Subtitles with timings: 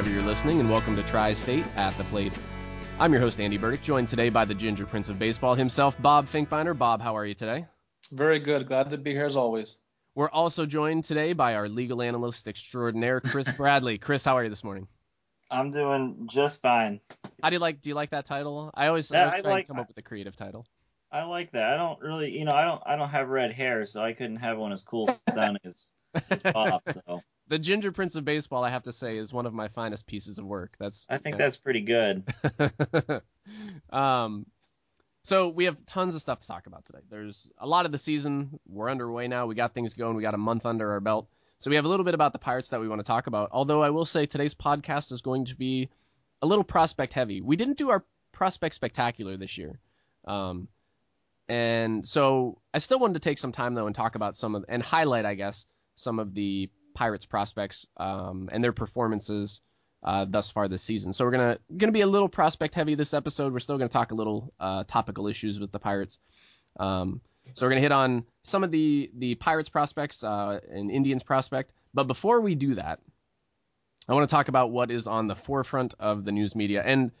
[0.00, 2.32] whenever you're listening, and welcome to Tri State at the Plate.
[2.98, 6.26] I'm your host, Andy Burdick, joined today by the Ginger Prince of Baseball himself, Bob
[6.26, 6.78] Finkbeiner.
[6.78, 7.66] Bob, how are you today?
[8.10, 8.66] Very good.
[8.66, 9.76] Glad to be here as always.
[10.14, 13.98] We're also joined today by our legal analyst extraordinaire, Chris Bradley.
[13.98, 14.88] Chris, how are you this morning?
[15.50, 17.00] I'm doing just fine.
[17.42, 17.82] How do you like?
[17.82, 18.70] Do you like that title?
[18.72, 20.64] I always, Yeah, I always try like to come up with a creative title.
[21.12, 21.74] I like that.
[21.74, 24.36] I don't really, you know, I don't, I don't have red hair, so I couldn't
[24.36, 25.92] have one as cool sounding as,
[26.30, 26.80] as Bob.
[27.06, 30.06] So The Ginger Prince of Baseball, I have to say, is one of my finest
[30.06, 30.76] pieces of work.
[30.78, 31.38] That's I think yeah.
[31.38, 32.22] that's pretty good.
[33.90, 34.46] um,
[35.24, 37.00] so we have tons of stuff to talk about today.
[37.10, 38.60] There's a lot of the season.
[38.68, 39.46] We're underway now.
[39.46, 40.14] We got things going.
[40.14, 41.28] We got a month under our belt.
[41.58, 43.50] So we have a little bit about the Pirates that we want to talk about.
[43.50, 45.88] Although I will say today's podcast is going to be
[46.40, 47.40] a little prospect heavy.
[47.40, 49.80] We didn't do our prospect spectacular this year.
[50.24, 50.68] Um,
[51.48, 54.64] and so I still wanted to take some time though and talk about some of
[54.68, 55.66] and highlight, I guess,
[55.96, 56.70] some of the
[57.00, 59.62] Pirates prospects um, and their performances
[60.02, 61.14] uh, thus far this season.
[61.14, 63.54] So we're gonna gonna be a little prospect heavy this episode.
[63.54, 66.18] We're still gonna talk a little uh, topical issues with the Pirates.
[66.78, 67.22] Um,
[67.54, 71.72] so we're gonna hit on some of the the Pirates prospects uh, and Indians prospect.
[71.94, 73.00] But before we do that,
[74.06, 76.82] I want to talk about what is on the forefront of the news media.
[76.84, 77.12] And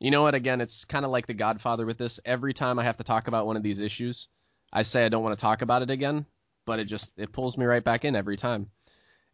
[0.00, 0.34] you know what?
[0.34, 2.18] Again, it's kind of like The Godfather with this.
[2.24, 4.26] Every time I have to talk about one of these issues,
[4.72, 6.26] I say I don't want to talk about it again,
[6.66, 8.70] but it just it pulls me right back in every time.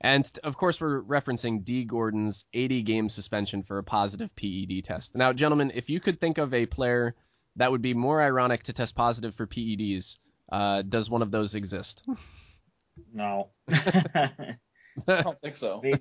[0.00, 5.14] And of course, we're referencing Dee Gordon's 80 game suspension for a positive PED test.
[5.14, 7.14] Now, gentlemen, if you could think of a player
[7.56, 10.18] that would be more ironic to test positive for PEDs,
[10.50, 12.04] uh, does one of those exist?
[13.12, 13.50] No.
[13.70, 14.56] I
[15.06, 15.80] don't think so.
[15.82, 15.94] D.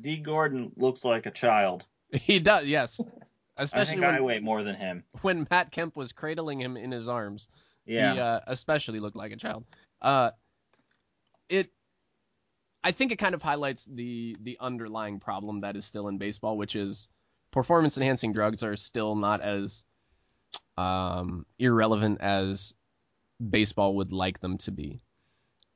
[0.00, 1.84] Dee Gordon looks like a child.
[2.12, 3.00] he does, yes.
[3.56, 5.04] I Especially when, I when, weigh more than him.
[5.20, 7.48] when Matt Kemp was cradling him in his arms.
[7.84, 8.14] Yeah.
[8.14, 9.64] He uh, especially looked like a child.
[10.00, 10.30] Uh,
[11.48, 11.70] it,
[12.82, 16.56] I think it kind of highlights the the underlying problem that is still in baseball,
[16.56, 17.08] which is
[17.50, 19.84] performance enhancing drugs are still not as
[20.78, 22.74] um, irrelevant as
[23.38, 25.00] baseball would like them to be.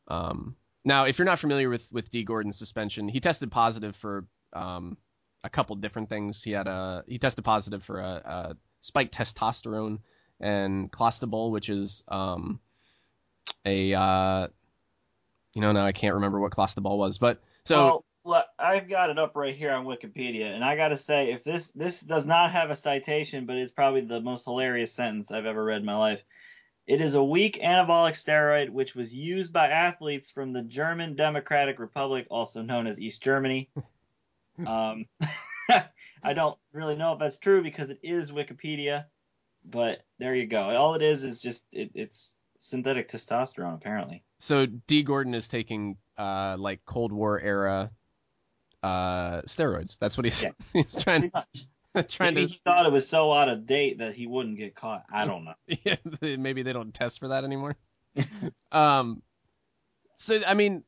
[0.09, 4.27] Um, now, if you're not familiar with with Dee Gordon's suspension, he tested positive for
[4.53, 4.97] um,
[5.43, 6.43] a couple different things.
[6.43, 9.99] He had a he tested positive for a, a spiked testosterone
[10.41, 12.61] and clostebol, which is um,
[13.65, 14.49] a uh,
[15.55, 19.11] you know now I can't remember what clostebol was, but so well, look, I've got
[19.11, 22.27] it up right here on Wikipedia, and I got to say, if this this does
[22.27, 25.87] not have a citation, but it's probably the most hilarious sentence I've ever read in
[25.87, 26.23] my life.
[26.87, 31.79] It is a weak anabolic steroid which was used by athletes from the German Democratic
[31.79, 33.71] Republic, also known as East Germany.
[34.65, 35.07] Um,
[36.23, 39.07] I don't really know if that's true because it is Wikipedia,
[39.65, 40.63] but there you go.
[40.77, 44.23] All it is is just it, it's synthetic testosterone, apparently.
[44.45, 47.91] So Dee Gordon is taking uh, like Cold War era
[48.83, 49.97] uh, steroids.
[49.99, 50.51] That's what he's Yeah.
[50.75, 51.33] he's trying
[52.11, 54.75] trying Maybe to he thought it was so out of date that he wouldn't get
[54.75, 55.05] caught.
[55.11, 55.55] I don't know.
[55.85, 55.97] yeah,
[56.37, 57.75] maybe they don't test for that anymore.
[58.71, 59.23] um,
[60.15, 60.85] so I mean,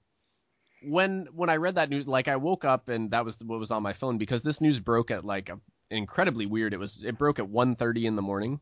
[0.82, 3.70] when when I read that news, like I woke up and that was what was
[3.70, 5.58] on my phone because this news broke at like a,
[5.90, 6.74] incredibly weird.
[6.74, 8.60] It was it broke at 1.30 in the morning,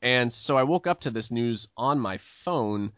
[0.00, 2.92] and so I woke up to this news on my phone,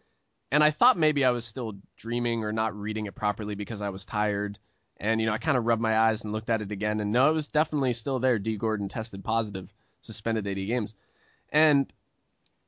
[0.51, 3.91] and I thought maybe I was still dreaming or not reading it properly because I
[3.91, 4.59] was tired.
[4.97, 7.13] And you know, I kind of rubbed my eyes and looked at it again, and
[7.13, 8.39] no, it was definitely still there.
[8.39, 10.95] Dee Gordon tested positive, suspended 80 games,
[11.51, 11.93] and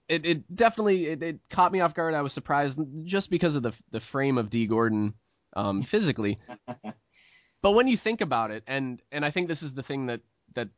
[0.09, 2.15] it, it definitely it, it caught me off guard.
[2.15, 5.15] I was surprised just because of the the frame of Dee Gordon
[5.55, 6.39] um, physically.
[7.63, 10.21] but when you think about it, and and I think this is the thing that
[10.55, 10.69] that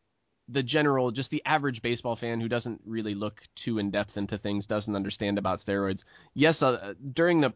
[0.52, 4.38] the general, just the average baseball fan who doesn't really look too in depth into
[4.38, 6.04] things, doesn't understand about steroids.
[6.34, 7.52] Yes, uh, during the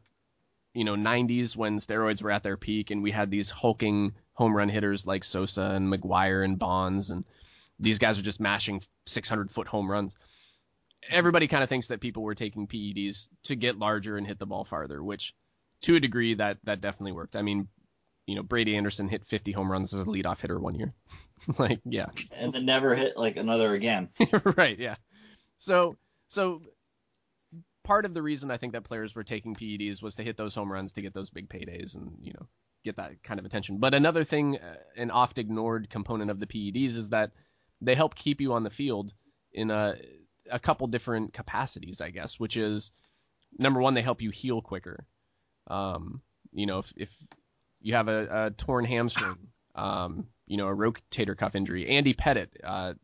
[0.74, 4.54] you know 90s when steroids were at their peak and we had these hulking home
[4.54, 7.24] run hitters like Sosa and McGwire and Bonds and
[7.78, 10.18] these guys are just mashing 600 foot home runs
[11.10, 14.46] everybody kind of thinks that people were taking PEDs to get larger and hit the
[14.46, 15.34] ball farther, which
[15.82, 17.36] to a degree that that definitely worked.
[17.36, 17.68] I mean,
[18.26, 20.94] you know, Brady Anderson hit 50 home runs as a leadoff hitter one year.
[21.58, 22.06] like, yeah.
[22.32, 24.08] And then never hit like another again.
[24.56, 24.96] right, yeah.
[25.58, 25.96] So
[26.28, 26.62] so
[27.84, 30.54] part of the reason I think that players were taking PEDs was to hit those
[30.54, 32.46] home runs to get those big paydays and, you know,
[32.84, 33.78] get that kind of attention.
[33.78, 37.30] But another thing, uh, an oft ignored component of the PEDs is that
[37.80, 39.12] they help keep you on the field
[39.52, 39.96] in a
[40.50, 42.92] a couple different capacities, I guess, which is
[43.58, 45.04] number one, they help you heal quicker.
[45.66, 46.22] Um,
[46.52, 47.10] you know, if, if
[47.80, 49.36] you have a, a torn hamstring,
[49.74, 52.94] um, you know, a rotator cuff injury, Andy Pettitte, uh,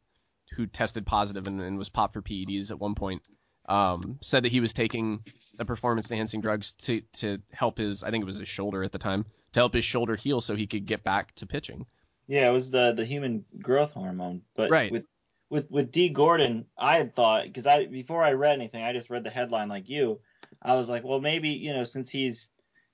[0.57, 3.23] who tested positive and, and was popped for PEDs at one point,
[3.69, 5.19] um, said that he was taking
[5.57, 8.93] the performance enhancing drugs to to help his I think it was his shoulder at
[8.93, 11.87] the time to help his shoulder heal so he could get back to pitching.
[12.27, 14.43] Yeah, it was the the human growth hormone.
[14.55, 14.93] But Right.
[14.93, 15.05] with
[15.51, 19.11] with with Dee Gordon, I had thought because I before I read anything, I just
[19.11, 20.21] read the headline like you.
[20.61, 22.49] I was like, well, maybe you know, since he's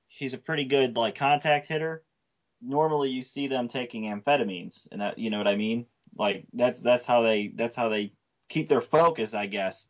[0.09, 2.03] he's a pretty good like contact hitter.
[2.61, 5.87] Normally, you see them taking amphetamines, and that, you know what I mean.
[6.17, 8.13] Like that's that's how they that's how they
[8.49, 9.87] keep their focus, I guess.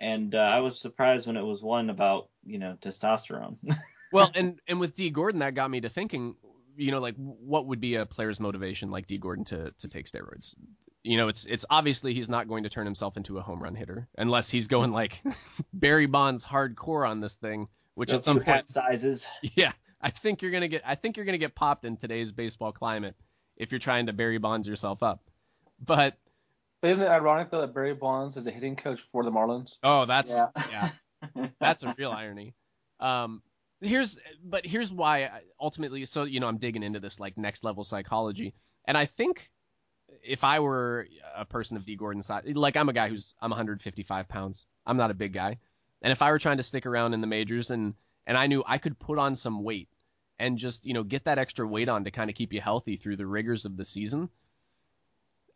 [0.00, 3.56] And uh, I was surprised when it was one about you know testosterone.
[4.12, 6.36] Well, and and with Dee Gordon, that got me to thinking,
[6.76, 10.06] you know, like what would be a player's motivation like Dee Gordon to to take
[10.06, 10.54] steroids?
[11.02, 13.74] You know, it's it's obviously he's not going to turn himself into a home run
[13.74, 15.20] hitter unless he's going like
[15.72, 19.26] Barry Bonds hardcore on this thing, which at some point, sizes.
[19.42, 19.72] yeah,
[20.02, 23.14] I think you're gonna get I think you're gonna get popped in today's baseball climate
[23.56, 25.22] if you're trying to Barry Bonds yourself up.
[25.84, 26.16] But
[26.80, 29.76] But isn't it ironic though that Barry Bonds is a hitting coach for the Marlins?
[29.82, 30.48] oh, that's Yeah.
[30.70, 32.54] yeah that's a real irony.
[33.00, 33.42] Um,
[33.80, 36.04] here's but here's why I, ultimately.
[36.06, 38.54] So you know, I'm digging into this like next level psychology,
[38.86, 39.50] and I think
[40.22, 43.50] if I were a person of Dee Gordon's size, like I'm a guy who's I'm
[43.50, 44.66] 155 pounds.
[44.86, 45.58] I'm not a big guy,
[46.02, 47.94] and if I were trying to stick around in the majors and
[48.26, 49.88] and I knew I could put on some weight
[50.38, 52.96] and just you know get that extra weight on to kind of keep you healthy
[52.96, 54.28] through the rigors of the season.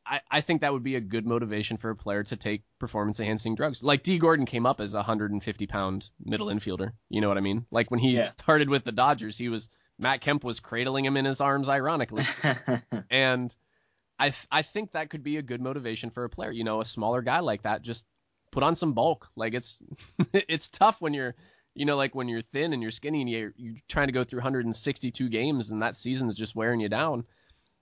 [0.09, 3.19] I, I think that would be a good motivation for a player to take performance
[3.19, 3.83] enhancing drugs.
[3.83, 6.93] Like Dee Gordon came up as a 150 pound middle infielder.
[7.09, 7.67] You know what I mean?
[7.73, 8.21] Like when he Yeah.
[8.23, 9.69] started with the Dodgers, he was
[9.99, 12.25] Matt Kemp was cradling him in his arms, ironically.
[13.11, 13.55] and
[14.19, 16.53] I th- I think that could be a good motivation for a player.
[16.53, 18.07] You know, a smaller guy like that, just
[18.53, 19.29] put on some bulk.
[19.35, 19.83] Like it's
[20.33, 21.35] it's tough when you're
[21.77, 24.25] you know like when you're thin and you're skinny and you're, you're trying to go
[24.25, 27.25] through 162 games and that season is just wearing you down.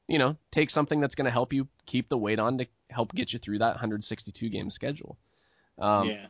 [0.08, 3.14] You know, take something that's going to help you keep the weight on to help
[3.14, 5.16] get you through that 162 game schedule.
[5.78, 6.26] Um, yeah.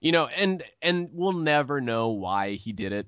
[0.00, 3.06] you know, and and we'll never know why he did it.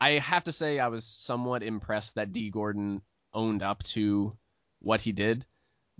[0.00, 3.00] I have to say I was somewhat impressed that Dee Gordon
[3.32, 4.36] owned up to
[4.80, 5.46] what he did.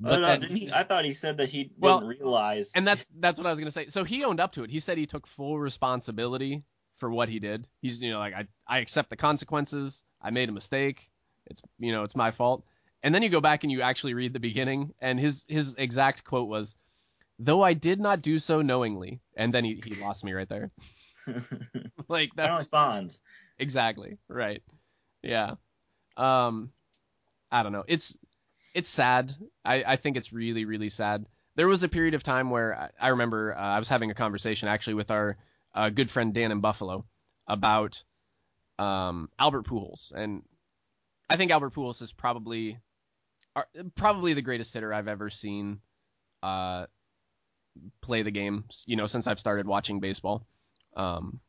[0.05, 2.73] Oh, But no, then- he, I thought he said that he didn't realize.
[2.75, 3.89] and that's that's what I was gonna say.
[3.89, 4.71] So he owned up to it.
[4.71, 6.65] He said he took full responsibility
[7.03, 7.69] for what he did.
[7.81, 10.05] He's you know like I I accept the consequences.
[10.23, 11.11] I made a mistake.
[11.47, 12.65] It's you know it's my fault.
[13.03, 16.23] And then you go back and you actually read the beginning, and his his exact
[16.23, 16.77] quote was,
[17.41, 20.71] "Though I did not do so knowingly," and then he he lost me right there.
[22.09, 23.19] like that only Fonz.
[23.59, 24.19] Exactly.
[24.29, 24.63] Right.
[25.25, 25.55] Yeah.
[26.17, 26.71] Um
[27.51, 27.85] I don't know.
[27.89, 28.17] It's
[28.75, 29.35] it's sad.
[29.65, 31.27] I I think it's really really sad.
[31.57, 34.15] There was a period of time where I, I remember uh, I was having a
[34.15, 35.37] conversation actually with our
[35.75, 37.05] uh, good friend Dan in Buffalo
[37.47, 38.03] about
[38.79, 40.43] um Albert Pujols and
[41.29, 42.79] I think Albert Pujols is probably
[43.55, 45.81] are, probably the greatest hitter I've ever seen
[46.43, 46.87] uh
[48.01, 50.47] play the game, you know, since I've started watching baseball.
[50.97, 51.41] Um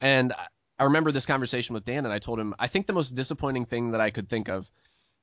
[0.00, 3.14] and I- remember this conversation with Dan, and I told him I think the most
[3.14, 4.68] disappointing thing that I could think of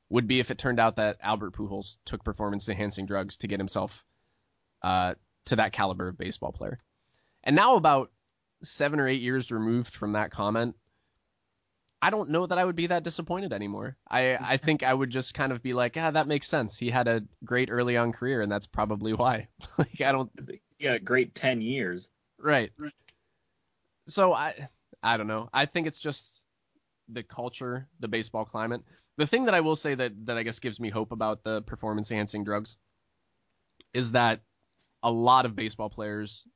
[0.10, 4.06] would be if it turned out that Albert Pujols took performance-enhancing drugs to get himself
[4.82, 6.80] uh, to that caliber of baseball player.
[7.44, 8.12] And now, about
[8.64, 10.76] seven or eight years removed from that comment,
[12.02, 13.98] I don't know that I would be that disappointed anymore.
[14.10, 16.78] I I think I would just kind of be like, ah, that makes sense.
[16.78, 19.48] He had a great early on career, and that's probably why.
[19.78, 20.32] like I don't
[20.78, 22.10] He got a great ten years.
[22.38, 22.72] Right.
[24.08, 24.70] So I
[25.04, 25.50] I don't know.
[25.54, 26.46] I think it's just
[27.10, 28.82] the culture, the baseball climate.
[29.18, 31.62] The thing that I will say that that I guess gives me hope about the
[31.62, 32.78] performance enhancing drugs
[33.94, 34.42] is that
[35.04, 36.48] a lot of baseball players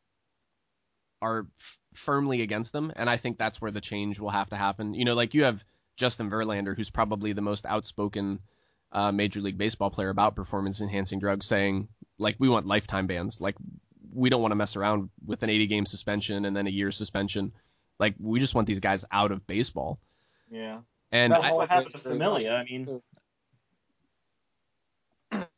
[1.24, 4.56] are f- firmly against them and I think that's where the change will have to
[4.56, 4.94] happen.
[4.94, 5.64] You know, like you have
[5.98, 8.40] Justin Verlander who's probably the most outspoken
[8.92, 11.88] uh, major league baseball player about performance enhancing drugs saying
[12.20, 13.42] like we want lifetime bans.
[13.42, 13.56] Like
[14.14, 16.92] we don't want to mess around with an 80 game suspension and then a year
[16.92, 17.52] suspension.
[18.00, 20.00] Like we just want these guys out of baseball.
[20.52, 20.80] Yeah.
[21.12, 22.54] And Matt I, what Holliday happened to Familia?
[22.54, 23.02] I mean-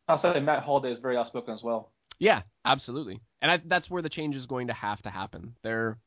[0.07, 1.91] I'll say Matt Holliday is very outspoken as well.
[2.19, 3.19] yeah, absolutely.
[3.45, 5.53] And I, that's where the change is going to have to happen.
[5.61, 5.99] They're,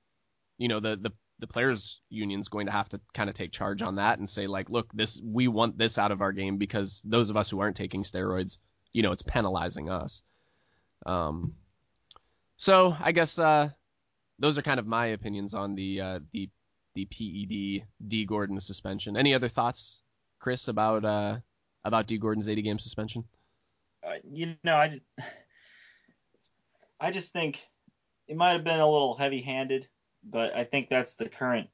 [0.57, 3.81] you know, the the the players union's going to have to kind of take charge
[3.81, 7.01] on that and say like, look, this we want this out of our game because
[7.05, 8.59] those of us who aren't taking steroids,
[8.93, 10.21] you know, it's penalizing us.
[11.07, 11.55] Um,
[12.57, 13.69] so I guess uh,
[14.41, 16.51] those are kind of my opinions on the uh, the
[16.97, 19.17] the PED Dee Gordon suspension.
[19.17, 20.03] Any other thoughts,
[20.41, 21.37] Chris, about uh,
[21.85, 23.23] about Dee Gordon's 80 game suspension?
[24.05, 25.03] Uh, you know, I just,
[27.01, 27.61] I just think
[28.27, 29.89] it might have been a little heavy-handed,
[30.23, 31.69] but I think that's the current,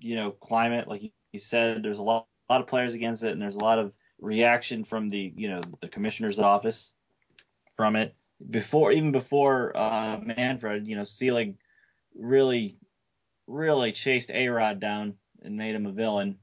[0.00, 0.88] you know, climate.
[0.88, 3.56] Like you you said, there's a lot, a lot of players against it, and there's
[3.56, 6.92] a lot of reaction from the, you know, the commissioner's office
[7.74, 8.14] from it.
[8.50, 11.56] Before, even before uh, Manfred, you know, Selig
[12.14, 12.78] really,
[13.46, 16.38] really chased A Rod down and made him a villain.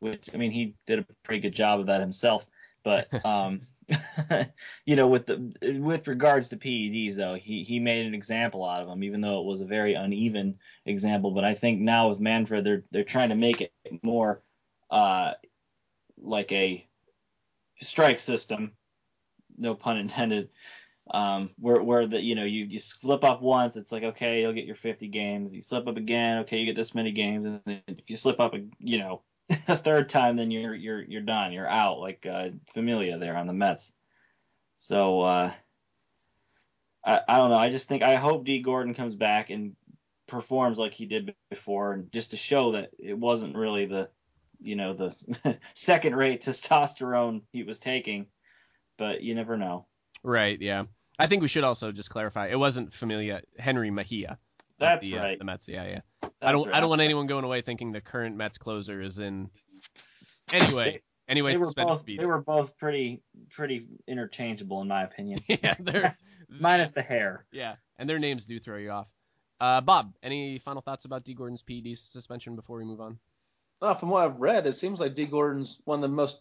[0.00, 2.44] Which I mean, he did a pretty good job of that himself.
[2.84, 3.62] But um,
[4.84, 8.82] you know, with the with regards to PEDs though, he he made an example out
[8.82, 11.32] of them, even though it was a very uneven example.
[11.32, 14.42] But I think now with Manfred, they're they're trying to make it more
[14.90, 15.32] uh,
[16.18, 16.86] like a
[17.80, 18.72] strike system,
[19.56, 20.50] no pun intended.
[21.12, 24.52] Um, where where the you know you you slip up once, it's like okay, you'll
[24.52, 25.52] get your 50 games.
[25.52, 28.54] You slip up again, okay, you get this many games, and if you slip up,
[28.78, 29.22] you know,
[29.68, 31.52] a third time, then you're you're you're done.
[31.52, 33.92] You're out, like uh, Familia there on the Mets.
[34.76, 35.52] So uh,
[37.04, 37.58] I I don't know.
[37.58, 39.74] I just think I hope Dee Gordon comes back and
[40.26, 44.08] performs like he did before, and just to show that it wasn't really the
[44.60, 48.26] you know the second rate testosterone he was taking.
[48.98, 49.86] But you never know.
[50.22, 50.60] Right.
[50.60, 50.84] Yeah.
[51.18, 52.48] I think we should also just clarify.
[52.48, 53.42] It wasn't Familia.
[53.58, 54.38] Jenrry Mejia.
[54.78, 55.34] That's the, right.
[55.34, 55.68] Uh, the Mets.
[55.68, 55.84] Yeah.
[55.86, 56.00] Yeah.
[56.40, 56.66] That's I don't.
[56.66, 56.76] right.
[56.76, 59.50] I don't want anyone going away thinking the current Mets closer is in.
[60.52, 61.00] Anyway.
[61.28, 61.54] anyway.
[61.54, 65.40] They were both for they were both pretty pretty interchangeable in my opinion.
[65.48, 65.74] yeah.
[65.78, 66.16] They're.
[66.52, 67.46] Minus the hair.
[67.52, 69.06] Yeah, and their names do throw you off.
[69.60, 73.18] Uh, Bob, any final thoughts about Dee Gordon's PED suspension before we move on?
[73.80, 76.40] Uh, from what I've read, it seems like Dee Gordon's one of the most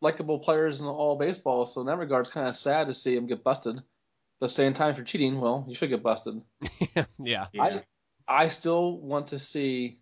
[0.00, 1.66] likable players in all baseball.
[1.66, 3.80] So in that regard, it's kind of sad to see him get busted.
[4.40, 6.40] The same time for cheating, well, you should get busted.
[6.94, 7.06] yeah.
[7.18, 7.46] Yeah.
[7.60, 7.82] I
[8.28, 10.00] I still want to see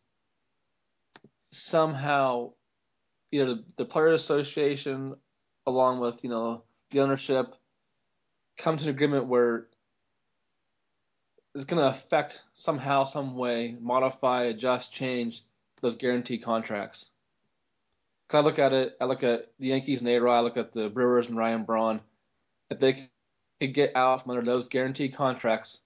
[1.50, 2.52] somehow
[3.30, 5.14] either the, the Players Association,
[5.66, 7.54] along with you know the ownership,
[8.58, 9.68] come to an agreement where
[11.54, 15.42] it's going to affect somehow, some way, modify, adjust, change
[15.80, 17.10] those guaranteed contracts.
[18.26, 20.72] Because I look at it, I look at the Yankees and A-Rod, I look at
[20.72, 22.00] the Brewers and Ryan Braun.
[22.68, 23.08] If they
[23.60, 25.80] could get out from under those guaranteed contracts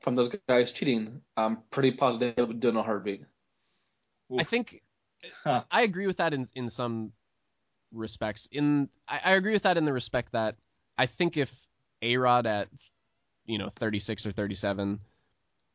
[0.00, 3.24] from those guys cheating, I'm pretty positive they would do in a heartbeat.
[4.38, 4.82] I think
[5.44, 5.64] Huh.
[5.70, 7.12] I agree with that in in some
[7.92, 8.48] respects.
[8.50, 10.56] In I, I agree with that in the respect that
[10.96, 11.52] I think if
[12.02, 12.68] A Rod at
[13.46, 15.00] you know 36 or 37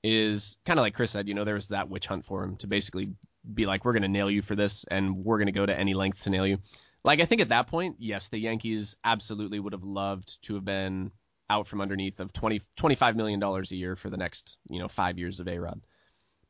[0.03, 2.57] is kind of like Chris said, you know, there was that witch hunt for him
[2.57, 3.09] to basically
[3.51, 5.77] be like, we're going to nail you for this, and we're going to go to
[5.77, 6.59] any length to nail you.
[7.03, 10.65] Like I think at that point, yes, the Yankees absolutely would have loved to have
[10.65, 11.11] been
[11.49, 14.87] out from underneath of 20 25 million dollars a year for the next you know
[14.87, 15.81] five years of A Rod.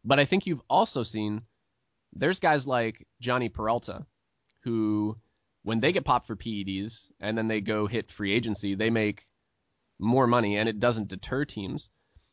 [0.04, 1.42] But I think you've also seen
[2.14, 4.06] there's guys like Jhonny Peralta
[4.64, 5.18] who
[5.64, 9.24] when they get popped for PEDs and then they go hit free agency, they make
[10.00, 11.90] more money and it doesn't deter teams.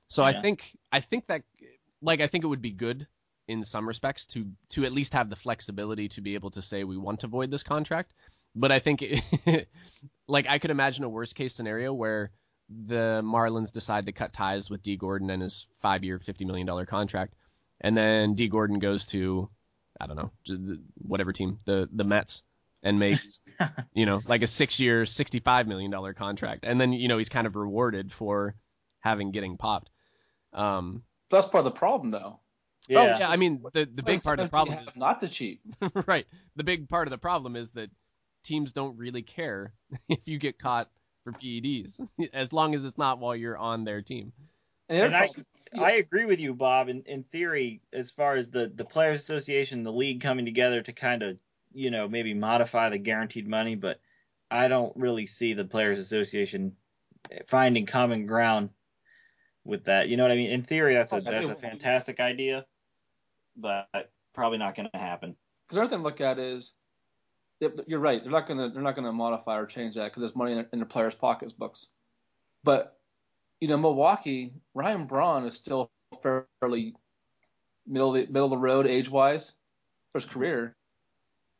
[0.08, 1.42] So I think I think that
[2.02, 3.06] like I think it would be good
[3.48, 6.84] in some respects to to at least have the flexibility to be able to say
[6.84, 8.12] we want to void this contract.
[8.54, 9.02] But I think
[10.28, 12.30] like I could imagine a worst case scenario where
[12.86, 16.86] the Marlins decide to cut ties with Dee Gordon and his 5-year 50 million dollar
[16.86, 17.34] contract
[17.82, 19.50] and then Dee Gordon goes to
[20.00, 20.32] I don't know,
[20.94, 22.42] whatever team, the the Mets,
[22.82, 23.38] and makes
[23.92, 27.18] you know like a six year, sixty five million dollar contract, and then you know
[27.18, 28.54] he's kind of rewarded for
[29.00, 29.90] having getting popped.
[30.52, 32.40] Um, That's part of the problem, though.
[32.90, 35.60] Oh yeah, I mean the the big part of the problem is not to cheat.
[36.06, 36.26] right.
[36.56, 37.90] The big part of the problem is that
[38.42, 39.72] teams don't really care
[40.08, 40.90] if you get caught
[41.24, 42.00] for PEDs
[42.32, 44.32] as long as it's not while you're on their team.
[44.88, 45.30] And, And I,
[45.78, 46.88] I agree with you, Bob.
[46.88, 50.92] In, in theory, as far as the the players' association, the league coming together to
[50.92, 51.38] kind of,
[51.72, 54.00] you know, maybe modify the guaranteed money, but
[54.50, 56.76] I don't really see the players' association
[57.46, 58.70] finding common ground
[59.64, 60.08] with that.
[60.08, 60.50] You know what I mean?
[60.50, 62.66] In theory, that's a that's a fantastic idea,
[63.56, 63.86] but
[64.34, 65.36] probably not going to happen.
[65.66, 66.81] Because the other thing to look at is, if,
[67.86, 68.22] you're right.
[68.22, 70.68] They're not gonna they're not gonna modify or change that because there's money in, their-
[70.72, 71.88] in the players' pockets books.
[72.64, 72.98] But
[73.60, 75.90] you know, Milwaukee, Ryan Braun is still
[76.22, 76.96] fairly
[77.86, 79.52] middle of the, middle of the road age wise
[80.12, 80.76] for his career.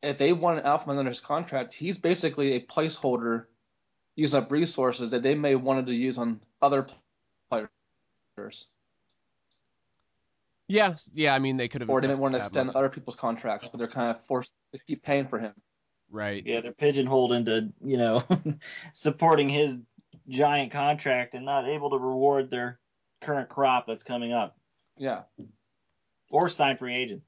[0.02, 3.44] If they want an alpha from under his contract, he's basically a placeholder
[4.16, 6.86] using up resources that they may have wanted to use on other
[7.50, 8.66] players,
[10.68, 11.34] Yes, yeah.
[11.34, 13.78] I mean they could have or they may want to extend other people's contracts, but
[13.78, 15.52] they're kind of forced to keep paying for him.
[16.12, 16.42] Right.
[16.46, 18.22] Yeah, they're pigeonholed into you know
[18.92, 19.78] supporting his
[20.28, 22.78] giant contract and not able to reward their
[23.22, 24.56] current crop that's coming up
[24.96, 25.22] Yeah,
[26.30, 27.22] or sign free agent.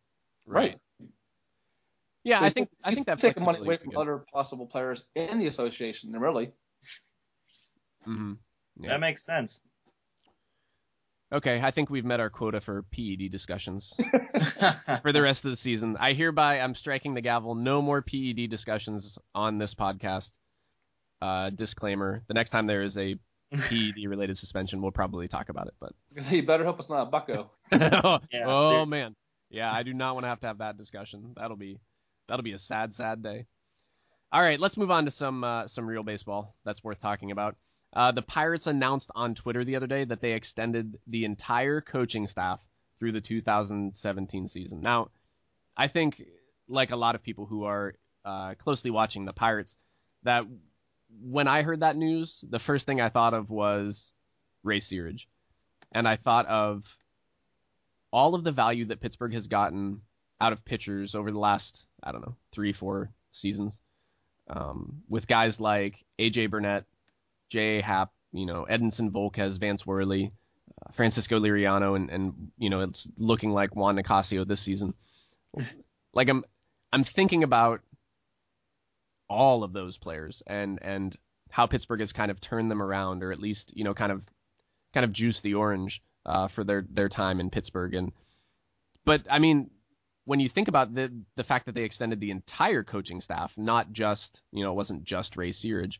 [0.47, 0.79] Right.
[2.23, 3.99] Yeah, So I think ta- I think that taking money away from good.
[3.99, 6.13] other possible players in the association.
[6.13, 6.53] Really,
[8.07, 8.39] Mhm.
[8.81, 8.91] Yeah.
[8.91, 9.61] That makes sense.
[11.33, 13.95] Okay, I think we've met our quota for PED discussions
[15.03, 15.97] for the rest of the season.
[15.99, 17.55] I hereby I'm striking the gavel.
[17.55, 20.33] No more PED discussions on this podcast.
[21.21, 23.17] Uh, disclaimer: the next time there is a
[23.53, 25.75] PED related suspension, we'll probably talk about it.
[25.81, 27.51] But Because you better hope it's not a Bucco.
[27.73, 28.87] oh seriously.
[28.87, 29.17] man,
[29.51, 31.33] yeah, I do not want to have to have that discussion.
[31.37, 31.81] That'll be
[32.29, 33.47] that'll be a sad, sad day.
[34.33, 37.57] All right, let's move on to some uh, some real baseball that's worth talking about.
[37.95, 42.27] Uh, the Pirates announced on Twitter the other day that they extended the entire coaching
[42.27, 42.61] staff
[42.99, 44.81] through the 2017 season.
[44.81, 45.11] Now,
[45.77, 46.23] I think,
[46.69, 49.77] like a lot of people who are uh, closely watching the Pirates,
[50.25, 50.45] that
[51.23, 54.13] when I heard that news, the first thing I thought of was
[54.65, 55.27] Ray Searage,
[55.93, 56.85] and I thought of
[58.11, 60.01] all of the value that Pittsburgh has gotten
[60.41, 63.81] out of pitchers over the last I don't know three four seasons,
[64.49, 66.85] um, with guys like AJ Burnett,
[67.55, 67.81] J.
[67.81, 70.33] Happ, you know Edinson Volquez, Vance Worley,
[70.85, 74.93] uh, Francisco Liriano, and and you know it's looking like Juan Nicasio this season.
[76.13, 76.45] Like I'm
[76.93, 77.81] I'm thinking about
[79.29, 81.17] all of those players and and
[81.49, 84.23] how Pittsburgh has kind of turned them around, or at least you know kind of
[84.93, 87.95] kind of juiced the orange uh, for their their time in Pittsburgh.
[87.95, 88.13] And
[89.05, 89.71] but I mean,
[90.25, 93.93] when you think about the the fact that they extended the entire coaching staff, not
[93.93, 95.99] just you know it wasn't just Ray Searage,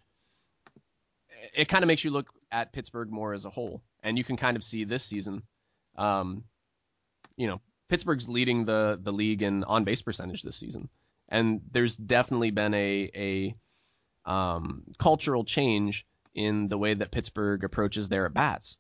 [1.53, 4.37] it kind of makes you look at Pittsburgh more as a whole, and you can
[4.37, 5.43] kind of see this season,
[5.97, 6.45] um,
[7.37, 10.89] you know, Pittsburgh's leading the the league in on base percentage this season,
[11.29, 18.09] and there's definitely been a a um, cultural change in the way that Pittsburgh approaches
[18.09, 18.77] their at bats.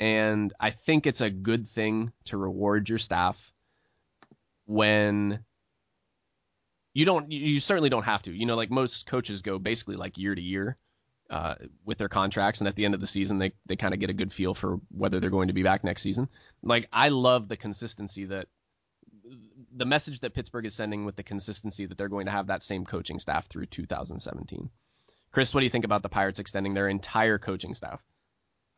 [0.00, 3.52] And I think it's a good thing to reward your staff
[4.66, 5.40] when
[6.94, 8.32] you don't, you certainly don't have to.
[8.32, 10.76] You know, like most coaches go basically like year to year
[11.30, 11.54] uh,
[11.84, 12.60] with their contracts.
[12.60, 14.54] And at the end of the season, they, they kind of get a good feel
[14.54, 16.28] for whether they're going to be back next season.
[16.62, 18.46] Like, I love the consistency that
[19.74, 22.62] the message that Pittsburgh is sending with the consistency that they're going to have that
[22.62, 24.70] same coaching staff through 2017.
[25.30, 28.02] Chris, what do you think about the Pirates extending their entire coaching staff?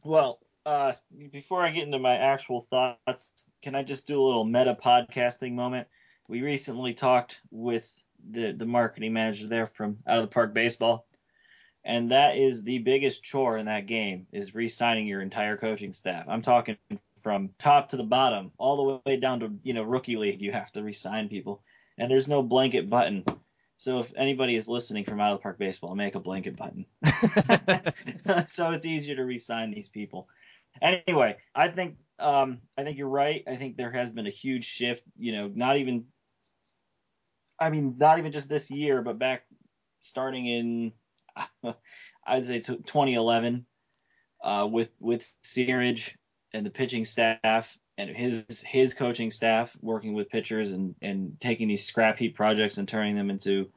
[0.02, 0.92] Well, uh,
[1.30, 3.32] before I get into my actual thoughts,
[3.62, 5.88] can I just do a little meta podcasting moment?
[6.28, 7.88] We recently talked with
[8.28, 11.06] the the marketing manager there from Out of the Park Baseball,
[11.90, 16.26] and that is the biggest chore in that game is re-signing your entire coaching staff.
[16.28, 16.76] I'm talking
[17.24, 20.40] from top to the bottom, all the way down to you know rookie league.
[20.40, 21.64] You have to re-sign people,
[21.98, 23.24] and there's no blanket button.
[23.78, 26.86] So if anybody is listening from Out of the Park Baseball, make a blanket button,
[28.50, 30.28] so it's easier to re-sign these people.
[30.80, 33.42] Anyway, I think um, I think you're right.
[33.48, 35.02] I think there has been a huge shift.
[35.18, 36.04] You know, not even,
[37.58, 39.42] I mean, not even just this year, but back
[39.98, 40.92] starting in,
[42.26, 43.66] I'd say 2011,
[44.42, 46.14] uh, with with Searage
[46.52, 51.68] and the pitching staff and his his coaching staff working with pitchers and and taking
[51.68, 53.70] these scrap heap projects and turning them into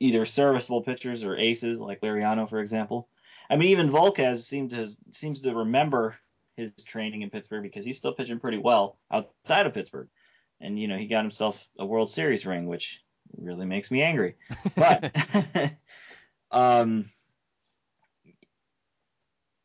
[0.00, 3.08] either serviceable pitchers or aces like Liriano for example.
[3.50, 6.16] I mean, even Volquez seems to seems to remember
[6.56, 10.08] his training in Pittsburgh because he's still pitching pretty well outside of Pittsburgh,
[10.60, 13.02] and you know he got himself a World Series ring, which
[13.36, 14.36] really makes me angry.
[14.76, 15.14] But
[16.50, 17.10] um,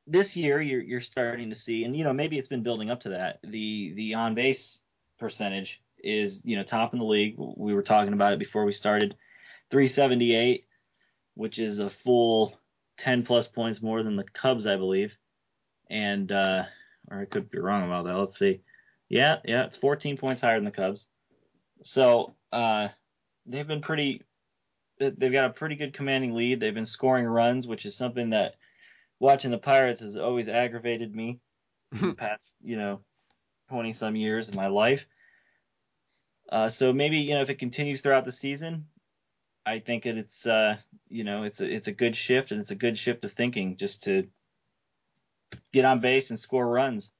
[0.07, 3.01] this year you're you're starting to see, and you know maybe it's been building up
[3.01, 3.39] to that.
[3.43, 4.81] The the on base
[5.19, 7.35] percentage is you know top in the league.
[7.37, 9.15] We were talking about it before we started,
[9.71, 10.65] 378,
[11.35, 12.59] which is a full
[12.97, 15.17] 10 plus points more than the Cubs, I believe.
[15.89, 16.65] And uh,
[17.09, 18.17] or I could be wrong about that.
[18.17, 18.61] Let's see.
[19.09, 21.07] Yeah, yeah, it's 14 points higher than the Cubs.
[21.83, 22.89] So uh,
[23.45, 24.23] they've been pretty.
[25.11, 26.59] They've got a pretty good commanding lead.
[26.59, 28.55] They've been scoring runs, which is something that
[29.19, 31.39] watching the Pirates has always aggravated me
[31.91, 33.01] in the past, you know,
[33.69, 35.05] 20 some years of my life.
[36.49, 38.85] Uh, so maybe you know if it continues throughout the season,
[39.65, 42.71] I think that it's uh, you know it's a it's a good shift and it's
[42.71, 44.27] a good shift of thinking just to
[45.71, 47.11] get on base and score runs.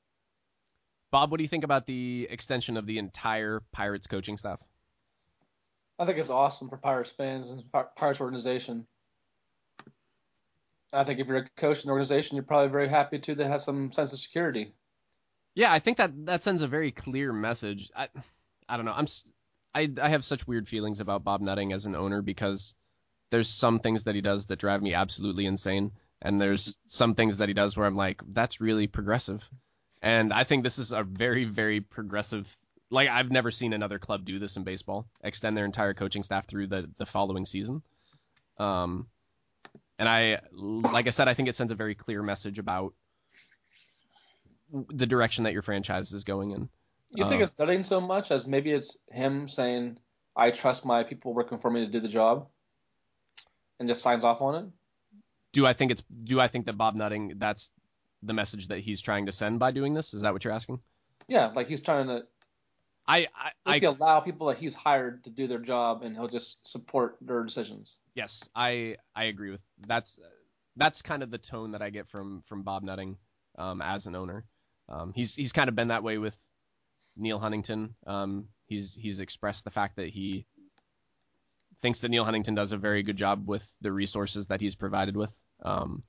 [1.11, 4.59] Bob, what do you think about the extension of the entire Pirates coaching staff?
[5.99, 7.63] I think it's awesome for Pirates fans and
[7.95, 8.87] Pirates organization.
[10.91, 13.47] I think if you're a coach in the organization, you're probably very happy too that
[13.47, 14.73] has some sense of security.
[15.55, 17.91] Yeah, I think that that sends a very clear message.
[17.95, 18.09] I,
[18.67, 18.93] I don't know.
[18.95, 19.07] I'm
[19.73, 22.75] I I have such weird feelings about Bob Nutting as an owner because
[23.29, 27.37] there's some things that he does that drive me absolutely insane, and there's some things
[27.37, 29.43] that he does where I'm like, that's really progressive.
[30.01, 32.55] And I think this is a very very progressive.
[32.93, 36.45] Like I've never seen another club do this in baseball, extend their entire coaching staff
[36.47, 37.81] through the the following season.
[38.59, 39.07] Um,
[39.97, 42.93] and I, like I said, I think it sends a very clear message about
[44.71, 46.69] the direction that your franchise is going in.
[47.09, 49.97] You think Um, it's studying so much as maybe it's him saying,
[50.35, 52.47] "I trust my people working for me to do the job,"
[53.79, 54.71] and just signs off on it?
[55.53, 57.71] do I think it's do I think that Bob Nutting that's
[58.21, 60.13] the message that he's trying to send by doing this?
[60.13, 60.79] Is that what you're asking?
[61.27, 62.25] Yeah, like he's trying to
[63.07, 66.65] I I, I allow people that he's hired to do their job, and he'll just
[66.65, 67.99] support their decisions.
[68.15, 70.19] yes, I I agree with that's
[70.75, 73.17] that's kind of the tone that I get from from Bob Nutting
[73.57, 74.45] um, as an owner.
[74.89, 76.37] Um, he's he's kind of been that way with
[77.15, 77.95] Neal Huntington.
[78.07, 80.45] Um, he's he's expressed the fact that he
[81.81, 85.17] thinks that Neal Huntington does a very good job with the resources that he's provided
[85.17, 85.37] with.
[85.61, 86.03] Um,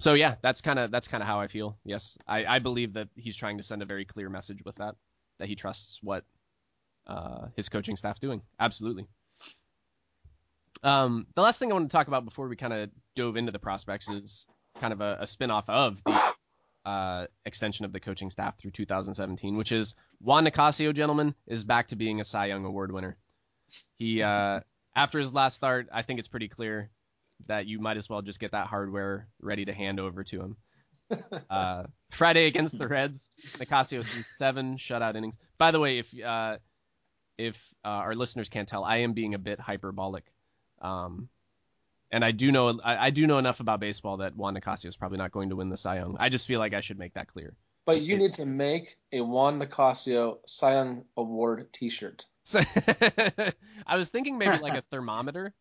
[0.00, 1.78] so yeah, that's kind of that's kind of how I feel.
[1.84, 4.96] Yes, I, I believe that he's trying to send a very clear message with that,
[5.38, 6.24] that he trusts what
[7.06, 8.42] uh, his coaching staff's doing.
[8.58, 9.06] Absolutely.
[10.82, 13.52] Um, the last thing I want to talk about before we kind of dove into
[13.52, 14.46] the prospects is
[14.80, 16.34] kind of a, a spin-off of the
[16.84, 21.88] uh, extension of the coaching staff through 2017, which is Juan Nicasio, gentlemen, is back
[21.88, 23.16] to being a Cy Young Award winner.
[23.96, 24.60] He, uh,
[24.94, 26.90] after his last start, I think it's pretty clear
[27.46, 30.56] that you might as well just get that hardware ready to hand over to him.
[31.50, 35.36] Uh, Friday against the Reds, Nicasio threw seven shutout innings.
[35.58, 36.58] By the way, if uh,
[37.38, 40.24] if uh, our listeners can't tell, I am being a bit hyperbolic.
[40.80, 41.28] Um,
[42.10, 44.96] and I do know I, I do know enough about baseball that Juan Nicasio is
[44.96, 46.16] probably not going to win the Cy Young.
[46.18, 47.54] I just feel like I should make that clear.
[47.86, 52.24] But you need to make a Juan Nicasio Cy Young Award T-shirt.
[52.44, 52.60] So
[53.86, 55.52] I was thinking maybe like a thermometer,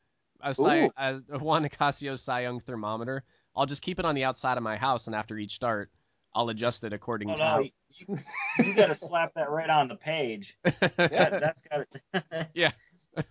[0.42, 3.24] a, Cy, a, a Juan Nicasio Cy Young thermometer.
[3.56, 5.90] I'll just keep it on the outside of my house, and after each start,
[6.34, 7.58] I'll adjust it according Oh to how.
[7.60, 8.20] no, you,
[8.64, 10.58] you got to slap that right on the page.
[10.80, 12.50] That, that's got to.
[12.54, 12.72] Yeah.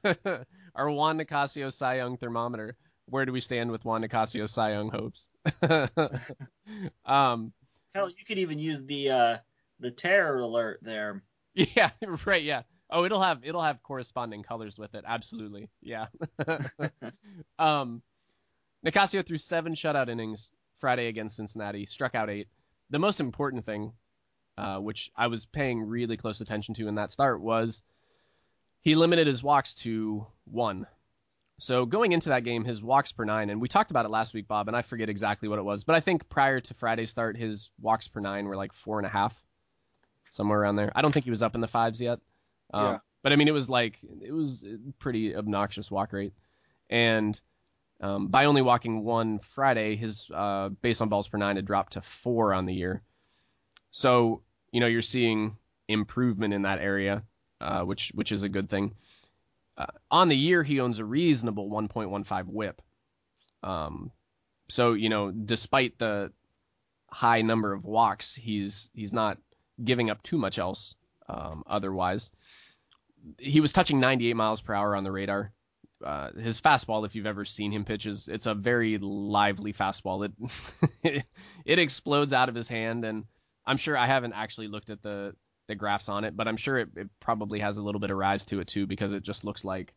[0.74, 2.76] Our Juan Nicasio Cy Young thermometer.
[3.06, 5.28] Where do we stand with Juan Nicasio Cy Young hopes?
[7.04, 7.52] um,
[7.94, 9.36] Hell, you could even use the uh,
[9.80, 11.22] the terror alert there.
[11.54, 11.90] yeah,
[12.24, 12.62] right, yeah.
[12.88, 15.04] Oh, it'll have it'll have corresponding colors with it.
[15.06, 16.06] Absolutely, yeah.
[17.58, 18.02] um,
[18.84, 22.48] Nicasio threw seven shutout innings Friday against Cincinnati, struck out eight.
[22.90, 23.92] The most important thing,
[24.58, 27.82] uh, which I was paying really close attention to in that start, was
[28.80, 30.86] he limited his walks to one.
[31.58, 34.34] So going into that game, his walks per nine, and we talked about it last
[34.34, 37.10] week, Bob, and I forget exactly what it was, but I think prior to Friday's
[37.10, 39.40] start, his walks per nine were like four and a half,
[40.30, 40.90] somewhere around there.
[40.96, 42.18] I don't think he was up in the fives yet.
[42.74, 42.98] Um, Yeah.
[43.22, 46.32] But I mean, it was like it was a pretty obnoxious walk rate,
[46.90, 47.40] and
[48.02, 51.94] um, by only walking one Friday, his uh, base on balls per nine had dropped
[51.94, 53.02] to four on the year.
[53.90, 55.56] So you know you're seeing
[55.88, 57.22] improvement in that area,
[57.60, 58.96] uh, which which is a good thing.
[59.76, 62.82] Uh, on the year, he owns a reasonable 1.15 WHIP.
[63.62, 64.10] Um,
[64.68, 66.32] so you know, despite the
[67.08, 69.38] high number of walks, he's he's not
[69.82, 70.96] giving up too much else
[71.28, 72.30] um, otherwise.
[73.38, 75.52] He was touching 98 miles per hour on the radar.
[76.02, 80.30] Uh, his fastball, if you've ever seen him pitch, is it's a very lively fastball.
[81.02, 81.24] It
[81.64, 83.24] it explodes out of his hand, and
[83.66, 85.34] I'm sure I haven't actually looked at the
[85.68, 88.16] the graphs on it, but I'm sure it, it probably has a little bit of
[88.16, 89.94] rise to it too because it just looks like,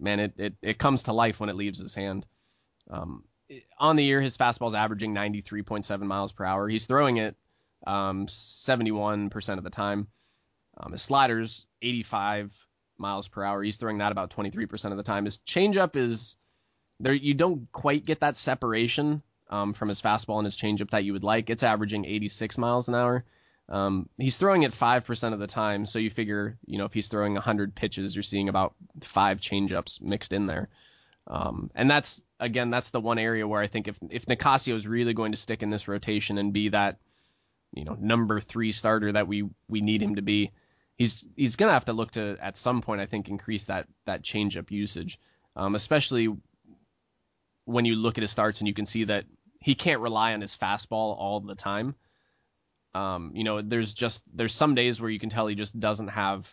[0.00, 2.26] man, it it, it comes to life when it leaves his hand.
[2.90, 3.24] Um,
[3.78, 6.68] on the year, his fastball's averaging 93.7 miles per hour.
[6.68, 7.36] He's throwing it
[7.86, 10.08] um, 71% of the time.
[10.76, 12.52] Um, his slider's 85
[12.98, 13.62] miles per hour.
[13.62, 15.24] He's throwing that about 23% of the time.
[15.24, 16.36] His changeup is
[17.00, 17.12] there.
[17.12, 21.12] You don't quite get that separation um, from his fastball and his changeup that you
[21.12, 21.50] would like.
[21.50, 23.24] It's averaging 86 miles an hour.
[23.68, 25.86] Um, he's throwing it 5% of the time.
[25.86, 30.02] So you figure, you know, if he's throwing 100 pitches, you're seeing about five changeups
[30.02, 30.68] mixed in there.
[31.26, 34.86] Um, and that's again, that's the one area where I think if if Nicasio is
[34.86, 36.98] really going to stick in this rotation and be that,
[37.72, 40.50] you know, number three starter that we we need him to be,
[40.96, 44.22] he's he's gonna have to look to at some point I think increase that that
[44.22, 45.18] changeup usage,
[45.56, 46.28] um, especially
[47.64, 49.24] when you look at his starts and you can see that
[49.60, 51.94] he can't rely on his fastball all the time.
[52.94, 56.08] Um, you know, there's just there's some days where you can tell he just doesn't
[56.08, 56.48] have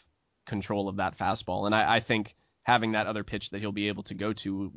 [0.46, 3.90] control of that fastball, and I, I think having that other pitch that he'll be
[3.90, 4.72] able to go to,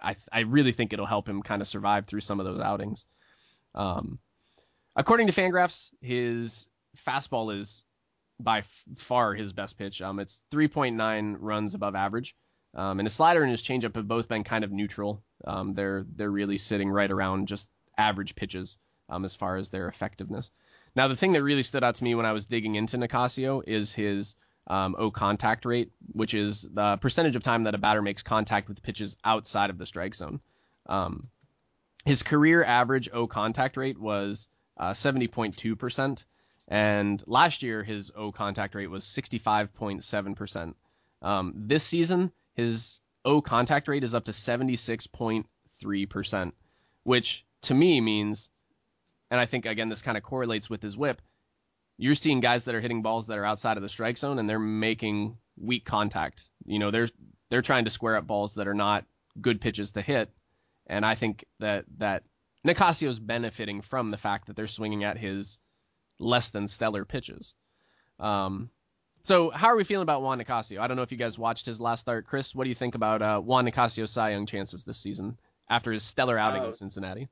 [0.00, 3.04] I I really think it'll help him kind of survive through some of those outings.
[3.74, 4.18] Um,
[4.96, 6.68] according to Fangraphs, his
[7.06, 7.84] fastball is
[8.42, 8.62] by
[8.96, 10.02] far his best pitch.
[10.02, 12.36] Um, it's 3.9 runs above average,
[12.74, 15.22] um, and his slider and his changeup have both been kind of neutral.
[15.44, 19.88] Um, they're they're really sitting right around just average pitches um, as far as their
[19.88, 20.50] effectiveness.
[20.96, 23.62] Now, the thing that really stood out to me when I was digging into Nicasio
[23.66, 28.02] is his um, O contact rate, which is the percentage of time that a batter
[28.02, 30.40] makes contact with pitches outside of the strike zone.
[30.86, 31.28] Um,
[32.04, 36.24] his career average O contact rate was uh, 70.2%,
[36.68, 40.74] and last year his O contact rate was 65.7%.
[41.22, 46.52] Um, this season, his O contact rate is up to 76.3%,
[47.04, 48.50] which to me means
[49.30, 51.22] and I think again this kind of correlates with his whip.
[51.98, 54.48] You're seeing guys that are hitting balls that are outside of the strike zone and
[54.48, 56.48] they're making weak contact.
[56.64, 57.08] You know, they're
[57.50, 59.04] they're trying to square up balls that are not
[59.40, 60.30] good pitches to hit,
[60.86, 62.24] and I think that that
[62.64, 65.58] Nicasio's benefiting from the fact that they're swinging at his
[66.20, 67.54] less than stellar pitches.
[68.18, 68.70] Um,
[69.22, 70.80] so how are we feeling about Juan Nicasio?
[70.80, 72.26] I don't know if you guys watched his last start.
[72.26, 75.92] Chris, what do you think about uh, Juan Nicasio's Cy Young chances this season after
[75.92, 77.28] his stellar outing Uh, in Cincinnati?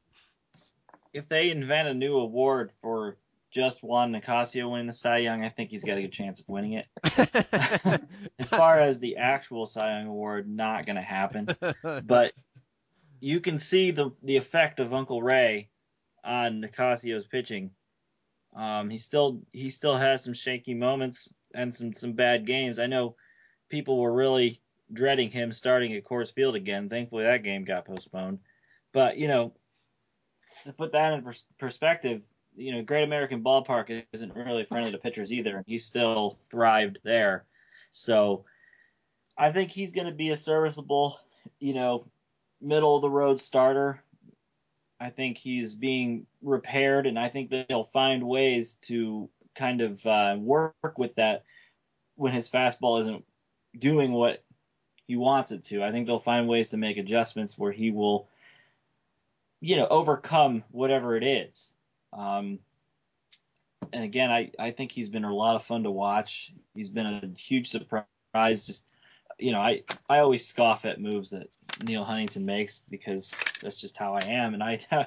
[1.12, 3.16] If they invent a new award for
[3.50, 6.48] just Juan Nicasio winning the Cy Young, I think he's got a good chance of
[6.48, 6.86] winning it.
[8.38, 11.48] As far as the actual Cy Young award, not going to happen.
[11.82, 12.32] But
[13.20, 15.70] you can see the the effect of Uncle Ray
[16.22, 17.70] on Nicasio's pitching.
[18.54, 22.78] Um, he still he still has some shaky moments and some some bad games.
[22.78, 23.16] I know
[23.68, 24.60] people were really
[24.92, 26.88] dreading him starting at Coors Field again.
[26.88, 28.38] Thankfully, that game got postponed.
[28.92, 29.52] But you know,
[30.64, 32.22] to put that in pers- perspective,
[32.56, 35.62] you know, Great American Ballpark isn't really friendly to pitchers either.
[35.66, 37.44] He still thrived there,
[37.90, 38.44] so
[39.36, 41.20] I think he's going to be a serviceable,
[41.60, 42.06] you know,
[42.60, 44.02] middle of the road starter.
[45.00, 50.36] I think he's being repaired, and I think they'll find ways to kind of uh,
[50.38, 51.44] work with that
[52.16, 53.24] when his fastball isn't
[53.78, 54.42] doing what
[55.06, 55.84] he wants it to.
[55.84, 58.28] I think they'll find ways to make adjustments where he will,
[59.60, 61.72] you know, overcome whatever it is.
[62.12, 62.58] Um,
[63.92, 66.52] and again, I, I think he's been a lot of fun to watch.
[66.74, 68.66] He's been a huge surprise.
[68.66, 68.84] Just,
[69.38, 71.48] you know, I, I always scoff at moves that
[71.82, 74.54] Neal Huntington makes because that's just how I am.
[74.54, 74.80] And I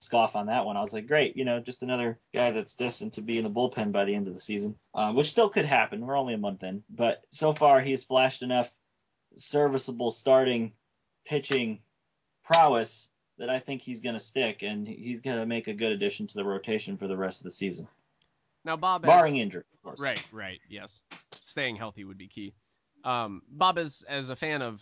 [0.00, 0.76] scoff on that one.
[0.76, 3.50] I was like, great, you know, just another guy that's destined to be in the
[3.50, 6.04] bullpen by the end of the season, uh, which still could happen.
[6.04, 8.70] We're only a month in, but so far he has flashed enough
[9.36, 10.72] serviceable starting
[11.24, 11.80] pitching
[12.44, 15.92] prowess that I think he's going to stick and he's going to make a good
[15.92, 17.88] addition to the rotation for the rest of the season,
[18.64, 20.00] now, Bob, barring as- injury, of course.
[20.00, 21.02] Right, right, yes.
[21.32, 22.54] Staying healthy would be key.
[23.04, 24.80] Um, Bob, as as a fan of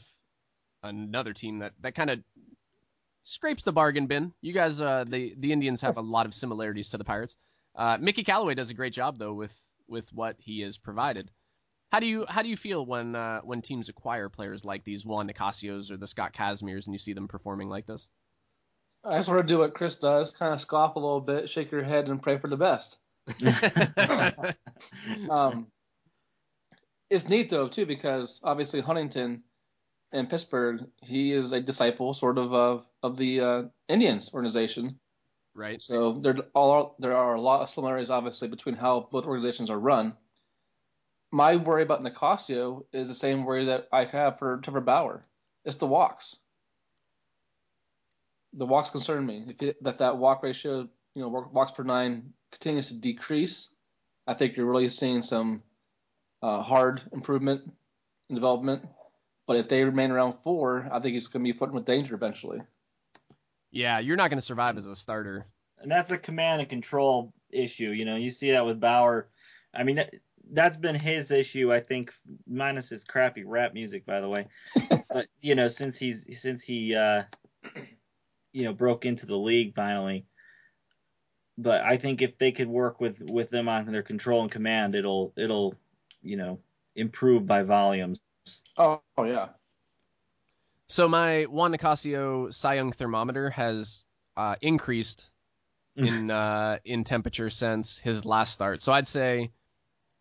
[0.83, 2.21] another team that that kind of
[3.23, 6.90] scrapes the bargain bin, you guys, uh, the the Indians have a lot of similarities
[6.90, 7.37] to the Pirates.
[7.75, 9.57] Uh, Mickey Callaway does a great job though with
[9.88, 11.31] with what he has provided.
[11.90, 15.05] How do you how do you feel when uh, when teams acquire players like these
[15.05, 18.09] Juan Nicasios or the Scott Kazmirs and you see them performing like this?
[19.03, 21.83] I sort of do what Chris does, kind of scoff a little bit, shake your
[21.83, 22.99] head, and pray for the best.
[25.28, 25.66] Um,
[27.11, 29.42] it's neat though too because obviously Huntington
[30.12, 34.98] in Pittsburgh, he is a disciple sort of of, of the uh, Indians organization.
[35.54, 35.83] right.
[35.83, 39.78] So there all there are a lot of similarities obviously between how both organizations are
[39.78, 40.14] run.
[41.33, 45.26] My worry about Nicasio is the same worry that I have for Trevor Bauer.
[45.64, 46.37] It's the walks.
[48.54, 49.54] The walks concern me.
[49.61, 53.68] If that that walk ratio, you know, walk- walks per nine continues to decrease,
[54.27, 55.62] I think you're really seeing some
[56.42, 57.62] uh, hard improvement
[58.29, 58.87] and development.
[59.46, 62.14] But if they remain around four, I think he's going to be flirting with danger
[62.14, 62.61] eventually.
[63.73, 65.46] Yeah, you're not going to survive as a starter.
[65.81, 67.90] and that's a command and control issue.
[67.90, 69.29] You know, you see that with Bauer.
[69.75, 70.14] I mean, that,
[70.53, 72.12] that's been his issue, I think,
[72.46, 74.49] minus his crappy rap music, by the way.
[74.88, 77.23] but you know, since he's since he uh,
[78.53, 80.27] you know broke into the league finally.
[81.62, 84.94] But I think if they could work with with them on their control and command,
[84.94, 85.75] it'll it'll
[86.23, 86.59] you know
[86.96, 88.18] improve by volumes.
[88.77, 89.49] Oh, oh yeah.
[90.88, 94.05] So my Juan Nicasio Cy Young thermometer has
[94.37, 95.31] uh, increased
[95.96, 98.81] in uh, in temperature since his last start.
[98.81, 99.51] So I'd say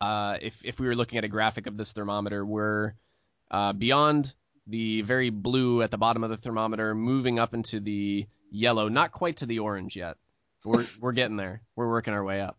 [0.02, 2.94] uh, if if we were looking at a graphic of this thermometer, we're
[3.50, 4.34] uh, beyond
[4.68, 9.12] the very blue at the bottom of the thermometer, moving up into the yellow, not
[9.12, 10.18] quite to the orange yet.
[10.64, 11.62] We're we're getting there.
[11.76, 12.58] We're working our way up.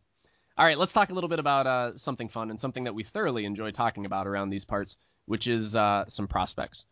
[0.57, 3.03] All right, let's talk a little bit about uh, something fun and something that we
[3.03, 6.85] thoroughly enjoy talking about around these parts, which is uh, some prospects.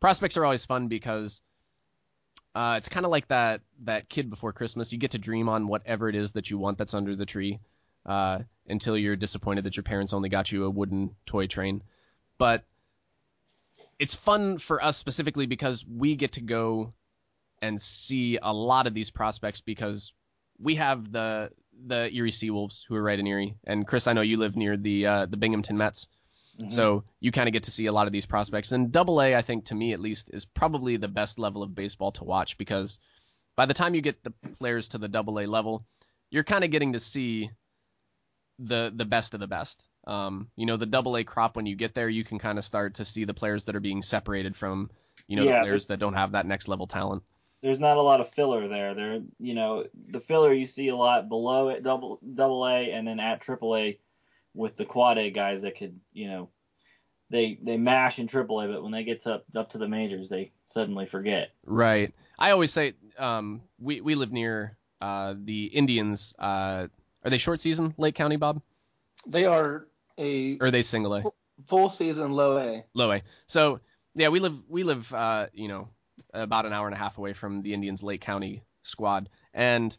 [0.00, 1.42] Prospects are always fun because
[2.54, 4.92] uh, it's kind of like that that kid before Christmas.
[4.92, 7.60] You get to dream on whatever it is that you want that's under the tree
[8.06, 11.82] uh, until you're disappointed that your parents only got you a wooden toy train.
[12.38, 12.64] But
[13.98, 16.94] it's fun for us specifically because we get to go
[17.60, 20.12] and see a lot of these prospects because
[20.60, 21.50] we have the
[21.86, 24.76] the Erie Seawolves who are right in Erie, and Chris, I know you live near
[24.76, 26.08] the uh, the Binghamton Mets.
[26.60, 26.72] Mhm.
[26.72, 28.72] So you kind of get to see a lot of these prospects.
[28.72, 31.72] And double A, I think, to me at least, is probably the best level of
[31.72, 32.98] baseball to watch because
[33.54, 35.84] by the time you get the players to the double A level,
[36.30, 37.50] you're kind of getting to see
[38.58, 39.80] the the best of the best.
[40.06, 42.64] Um, you know, the double A crop when you get there, you can kind of
[42.64, 44.90] start to see the players that are being separated from,
[45.28, 47.22] you know, Yeah, the players that don't have that next level talent.
[47.62, 48.94] There's not a lot of filler there.
[48.94, 53.06] There, you know, the filler you see a lot below it, double double A, and
[53.06, 53.98] then at triple A,
[54.54, 56.50] with the quad A guys that could, you know,
[57.30, 60.28] they they mash in triple A, but when they get to up to the majors,
[60.28, 61.50] they suddenly forget.
[61.64, 62.14] Right.
[62.38, 66.34] I always say, um, we we live near uh, the Indians.
[66.38, 66.86] Uh,
[67.24, 68.62] are they short season Lake County, Bob?
[69.26, 71.24] They are a Or are they single A?
[71.66, 72.84] full season low A.
[72.94, 73.22] Low A.
[73.46, 73.80] So
[74.14, 75.88] yeah, we live we live uh, you know
[76.32, 79.96] about an hour and a half away from the Indians Lake County squad, and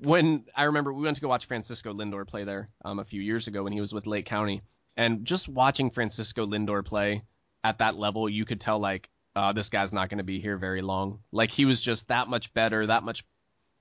[0.00, 3.20] when I remember we went to go watch Francisco Lindor play there um, a few
[3.20, 4.62] years ago when he was with Lake County,
[4.96, 7.22] and just watching Francisco Lindor play
[7.64, 10.56] at that level, you could tell like uh, this guy's not going to be here
[10.56, 11.20] very long.
[11.32, 13.24] Like he was just that much better, that much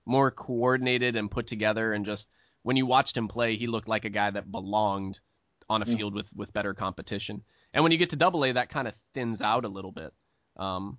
[0.05, 2.27] more coordinated and put together, and just
[2.63, 5.19] when you watched him play, he looked like a guy that belonged
[5.69, 5.97] on a Mm.
[5.97, 7.43] field with with better competition.
[7.73, 10.13] And when you get to Double A, that kind of thins out a little bit.
[10.55, 10.97] Um,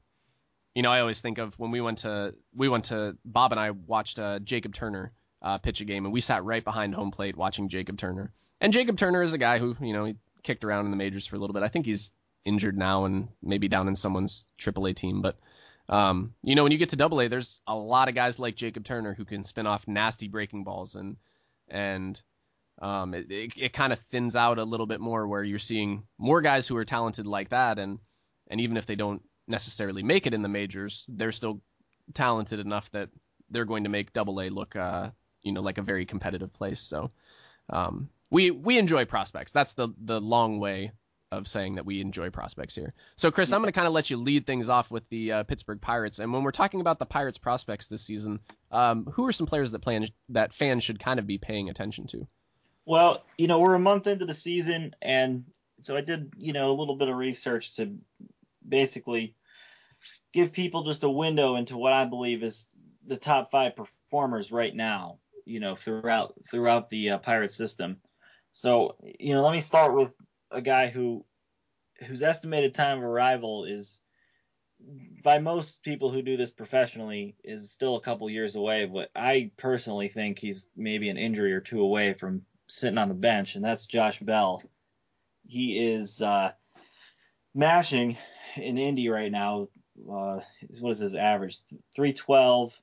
[0.78, 3.58] you know, I always think of when we went to we went to Bob and
[3.58, 5.10] I watched uh, Jacob Turner
[5.42, 8.32] uh, pitch a game, and we sat right behind home plate watching Jacob Turner.
[8.60, 10.14] And Jacob Turner is a guy who you know he
[10.44, 11.64] kicked around in the majors for a little bit.
[11.64, 12.12] I think he's
[12.44, 15.36] injured now and maybe down in someone's AAA team, but.
[15.90, 18.56] Um, you know, when you get to Double A, there's a lot of guys like
[18.56, 21.16] Jacob Turner who can spin off nasty breaking balls, and
[21.66, 22.20] and
[22.82, 26.04] um, it, it, it kind of thins out a little bit more where you're seeing
[26.18, 28.00] more guys who are talented like that, and
[28.48, 31.60] and even if they don't necessarily make it in the majors, they're still
[32.14, 33.08] talented enough that
[33.50, 35.10] they're going to make Double A look, uh,
[35.42, 36.80] you know, like a very competitive place.
[36.80, 37.10] So
[37.70, 39.52] um, we we enjoy prospects.
[39.52, 40.92] That's the the long way
[41.30, 42.94] of saying that we enjoy prospects here.
[43.16, 45.42] So Chris, I'm going to kind of let you lead things off with the uh,
[45.42, 46.20] Pittsburgh Pirates.
[46.20, 49.72] And when we're talking about the Pirates prospects this season, um, who are some players
[49.72, 52.26] that plan that fans should kind of be paying attention to?
[52.86, 55.44] Well, you know, we're a month into the season, and
[55.82, 57.98] so I did, you know, a little bit of research to
[58.66, 59.34] basically
[60.32, 62.68] give people just a window into what I believe is
[63.06, 67.98] the top five performers right now, you know, throughout throughout the uh, Pirate system.
[68.52, 70.12] So, you know, let me start with
[70.50, 71.24] a guy who
[72.06, 74.00] whose estimated time of arrival is
[75.24, 79.50] by most people who do this professionally is still a couple years away, but I
[79.56, 83.64] personally think he's maybe an injury or two away from sitting on the bench, and
[83.64, 84.62] that's Josh Bell.
[85.46, 86.52] He is uh,
[87.54, 88.16] mashing
[88.56, 89.68] in Indy right now.
[90.08, 90.40] Uh,
[90.80, 91.58] what is his average?
[91.94, 92.78] 312.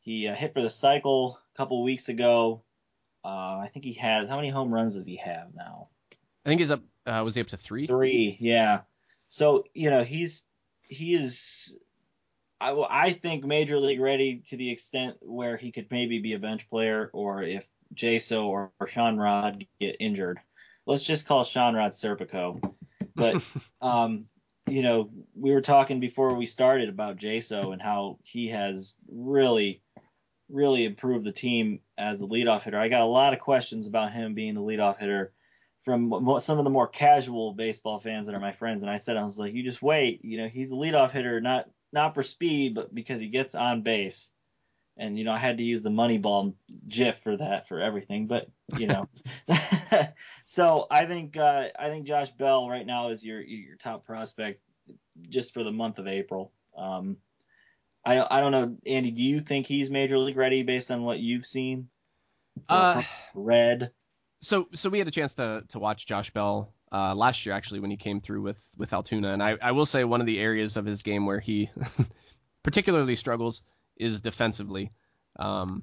[0.00, 2.62] He uh, hit for the cycle a couple weeks ago.
[3.24, 4.28] Uh, I think he has.
[4.28, 5.88] How many home runs does he have now?
[6.44, 6.82] I think he's up.
[7.06, 7.86] Uh, was he up to three?
[7.86, 8.80] Three, yeah.
[9.28, 10.44] So you know he's
[10.82, 11.76] he is.
[12.60, 16.38] I, I think major league ready to the extent where he could maybe be a
[16.38, 20.38] bench player, or if Jaso or, or Sean Rod get injured,
[20.86, 22.74] let's just call Sean Rod Serpico.
[23.14, 23.42] But
[23.80, 24.26] um,
[24.66, 29.82] you know, we were talking before we started about Jaso and how he has really,
[30.48, 32.78] really improved the team as the leadoff hitter.
[32.78, 35.32] I got a lot of questions about him being the leadoff hitter
[35.84, 39.16] from some of the more casual baseball fans that are my friends, and I said
[39.16, 40.24] I was like, you just wait.
[40.24, 43.82] You know, he's the leadoff hitter, not not for speed, but because he gets on
[43.82, 44.30] base.
[44.96, 46.54] And you know, I had to use the Moneyball
[46.86, 49.08] GIF for that for everything, but you know.
[50.46, 54.60] so I think uh, I think Josh Bell right now is your your top prospect
[55.28, 56.52] just for the month of April.
[56.76, 57.16] Um,
[58.04, 59.10] I I don't know, Andy.
[59.10, 61.88] Do you think he's major league ready based on what you've seen?
[62.68, 63.02] Uh,
[63.34, 63.90] Red.
[64.40, 67.80] so so we had a chance to to watch Josh Bell uh, last year actually
[67.80, 70.38] when he came through with with Altoona, and I I will say one of the
[70.38, 71.70] areas of his game where he
[72.62, 73.62] particularly struggles
[73.96, 74.90] is defensively.
[75.36, 75.82] Um,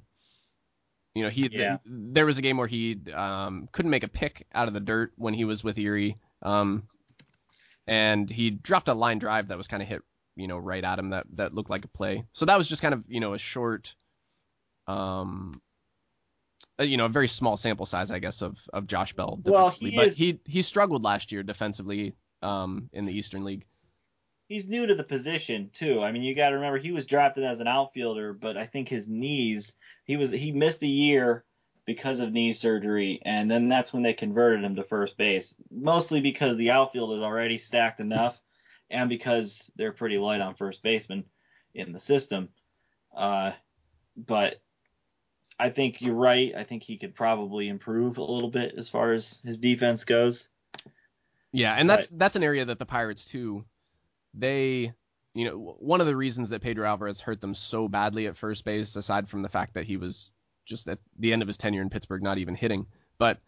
[1.14, 1.78] you know, he Yeah.
[1.84, 5.12] there was a game where he um, couldn't make a pick out of the dirt
[5.16, 6.84] when he was with Erie, um,
[7.86, 10.02] and he dropped a line drive that was kind of hit
[10.36, 12.24] you know right at him that that looked like a play.
[12.32, 13.94] So that was just kind of you know a short,
[14.86, 15.60] um,
[16.80, 19.66] uh, you know, a very small sample size, I guess, of of Josh Bell Well,
[19.66, 19.90] defensively.
[19.90, 23.66] he but is- he he struggled last year defensively um, in the Eastern League.
[24.48, 26.02] He's new to the position too.
[26.02, 28.88] I mean, you got to remember he was drafted as an outfielder, but I think
[28.88, 29.74] his knees
[30.04, 31.44] he was he missed a year
[31.84, 35.54] because of knee surgery, and then that's when they converted him to first base.
[35.70, 38.40] Mostly because the outfield is already stacked enough,
[38.90, 41.24] and because they're pretty light on first baseman
[41.74, 42.48] in the system.
[43.16, 43.52] Uh,
[44.16, 44.60] but
[45.58, 46.52] I think you're right.
[46.56, 50.48] I think he could probably improve a little bit as far as his defense goes.
[51.52, 53.64] Yeah, and that's that's an area that the Pirates too,
[54.34, 54.92] they,
[55.34, 58.64] you know, one of the reasons that Pedro Alvarez hurt them so badly at first
[58.64, 61.82] base, aside from the fact that he was just at the end of his tenure
[61.82, 62.86] in Pittsburgh not even hitting,
[63.18, 63.38] but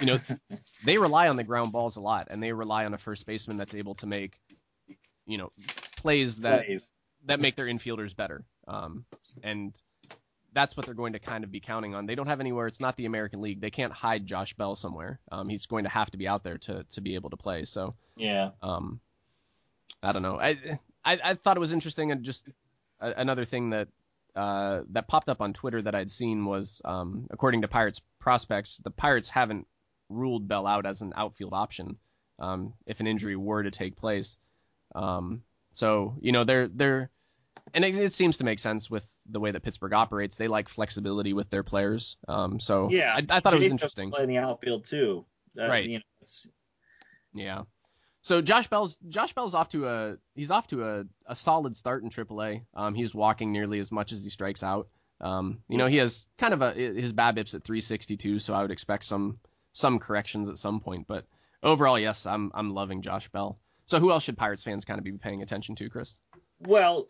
[0.00, 0.18] you know,
[0.84, 3.56] they rely on the ground balls a lot, and they rely on a first baseman
[3.58, 4.38] that's able to make,
[5.26, 5.50] you know,
[5.96, 6.94] plays that Plays.
[7.26, 8.44] that make their infielders better.
[8.68, 9.04] um,
[9.42, 9.72] and
[10.52, 12.06] that's what they're going to kind of be counting on.
[12.06, 12.68] They don't have anywhere.
[12.68, 13.60] It's not the American League.
[13.60, 15.18] They can't hide Josh Bell somewhere.
[15.32, 17.64] Um, he's going to have to be out there to to be able to play.
[17.64, 18.50] So Yeah.
[18.62, 19.00] um,
[20.04, 20.38] I don't know.
[20.38, 22.48] I, I I thought it was interesting, and just
[23.00, 23.88] a, another thing that
[24.36, 28.78] uh, that popped up on Twitter that I'd seen was, um, according to Pirates prospects,
[28.78, 29.66] the Pirates haven't
[30.08, 31.96] ruled Bell out as an outfield option
[32.38, 34.38] um, if an injury were to take place.
[34.94, 35.42] Um,
[35.72, 37.10] so you know they're they're
[37.72, 40.36] and it, it seems to make sense with the way that Pittsburgh operates.
[40.36, 42.16] They like flexibility with their players.
[42.28, 43.14] Um, so Yeah.
[43.14, 44.10] I, I thought it was interesting.
[44.10, 45.24] Play in the outfield too.
[45.54, 45.88] That, Right.
[45.88, 46.46] You know, it's,
[47.32, 47.62] Yeah.
[48.24, 52.02] So Josh Bell's Josh Bell's off to a he's off to a, a solid start
[52.02, 52.62] in AAA.
[52.74, 54.88] Um, he's walking nearly as much as he strikes out.
[55.20, 58.70] Um, you know, he has kind of a his BABIP's at 362, so I would
[58.70, 59.38] expect some
[59.72, 61.06] some corrections at some point.
[61.06, 61.26] But
[61.62, 63.58] overall, yes, I'm I'm loving Josh Bell.
[63.84, 66.18] So who else should Pirates fans kind of be paying attention to, Chris?
[66.60, 67.08] well,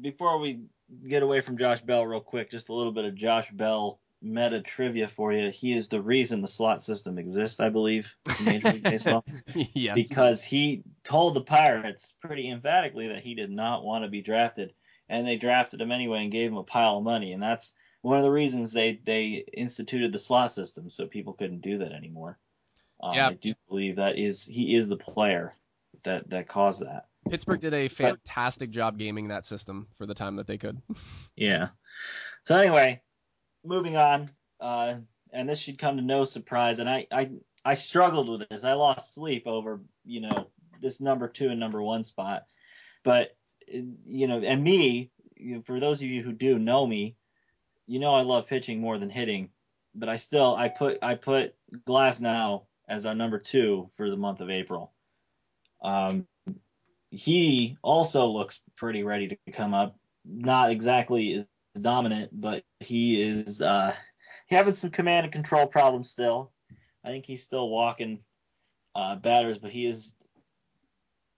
[0.00, 0.60] before we
[1.08, 4.60] get away from Josh Bell real quick, just a little bit of Josh Bell meta
[4.60, 5.50] trivia for you.
[5.50, 9.24] He is the reason the slot system exists, I believe, in Major League Baseball.
[9.54, 9.94] yes.
[9.94, 14.72] because he told the Pirates pretty emphatically that he did not want to be drafted,
[15.08, 18.18] and they drafted him anyway and gave him a pile of money, and that's one
[18.18, 22.38] of the reasons they they instituted the slot system so people couldn't do that anymore.
[23.00, 23.28] Um, Yeah.
[23.28, 25.54] I do believe that is he is the player
[26.02, 27.06] that that caused that.
[27.28, 30.80] Pittsburgh did a fantastic job gaming that system for the time that they could.
[31.36, 31.68] Yeah.
[32.46, 33.00] So anyway,
[33.64, 34.94] moving on, uh,
[35.32, 36.78] and this should come to no surprise.
[36.78, 37.30] And I, I,
[37.64, 38.64] I struggled with this.
[38.64, 40.48] I lost sleep over, you know,
[40.80, 42.44] this number two and number one spot.
[43.04, 43.36] But
[43.68, 45.10] you know, and me,
[45.64, 47.16] for those of you who do know me,
[47.86, 49.50] you know I love pitching more than hitting.
[49.94, 51.54] But I still, I put, I put
[51.86, 54.92] Glasnow as our number two for the month of April.
[55.82, 56.26] Um,
[57.10, 59.96] he also looks pretty ready to come up.
[60.24, 61.46] Not exactly
[61.80, 63.94] dominant, but he is uh,
[64.48, 66.52] having some command and control problems still.
[67.04, 68.20] I think he's still walking
[68.94, 70.14] uh, batters, but he is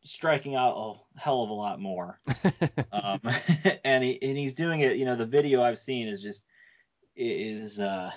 [0.04, 2.20] striking out a hell of a lot more.
[2.92, 3.20] um,
[3.84, 4.96] and he and he's doing it.
[4.96, 6.44] You know, the video I've seen is just
[7.16, 8.10] is uh,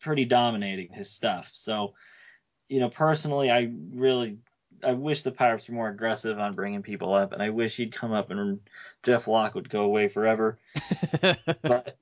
[0.00, 1.50] pretty dominating his stuff.
[1.54, 1.94] So,
[2.68, 4.38] you know, personally, I really
[4.84, 7.92] I wish the Pirates were more aggressive on bringing people up, and I wish he'd
[7.94, 8.60] come up and
[9.02, 10.58] Jeff Locke would go away forever.
[11.62, 11.96] But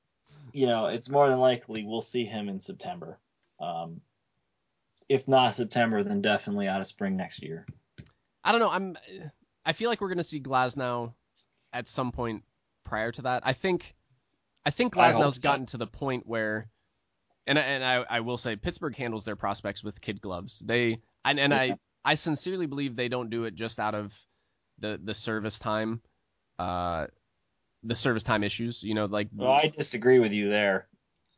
[0.53, 3.19] you know, it's more than likely we'll see him in September.
[3.61, 4.01] Um,
[5.09, 7.67] if not September, then definitely out of spring next year.
[8.45, 8.71] I don't know.
[8.71, 8.97] I'm.
[9.65, 11.13] I feel like we're gonna see Glasnow
[11.73, 12.45] at some point
[12.85, 13.43] prior to that.
[13.47, 13.95] I think.
[14.65, 15.41] I think I hope Glasnow's so.
[15.43, 16.69] gotten to the point where,
[17.47, 20.59] and I- and I, I will say Pittsburgh handles their prospects with kid gloves.
[20.61, 21.59] They and, and Yeah.
[21.59, 24.17] I I sincerely believe they don't do it just out of
[24.79, 26.01] the the service time,
[26.57, 27.09] uh,
[27.83, 28.85] the service time issues.
[28.85, 30.87] You know, like Well, I disagree with you there.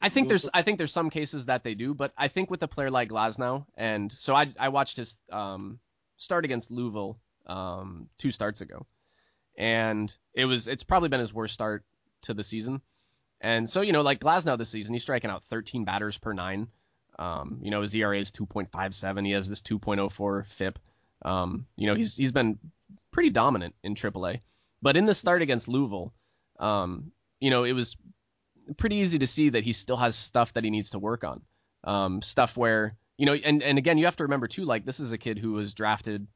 [0.01, 2.62] I think there's I think there's some cases that they do, but I think with
[2.62, 5.81] a player like Glasnow, and so I I watched his um,
[6.19, 8.87] start against Louisville um, two starts ago,
[9.57, 11.83] and it was it's probably been his worst start
[12.23, 12.83] to the season,
[13.41, 16.69] and so you know like Glasnow this season he's striking out 13 batters per nine,
[17.19, 20.79] um, you know his ERA is 2.57, he has this 2.04 FIP,
[21.23, 22.59] um, you know he's he's been
[23.12, 24.41] pretty dominant in AAA,
[24.83, 26.12] but in the start against Louisville,
[26.59, 27.97] um, you know it was
[28.77, 31.43] pretty easy to see that he still has stuff that he needs to work on.
[31.85, 35.01] Um, stuff where you know, and and again, you have to remember too, like this
[35.01, 36.27] is a kid who was drafted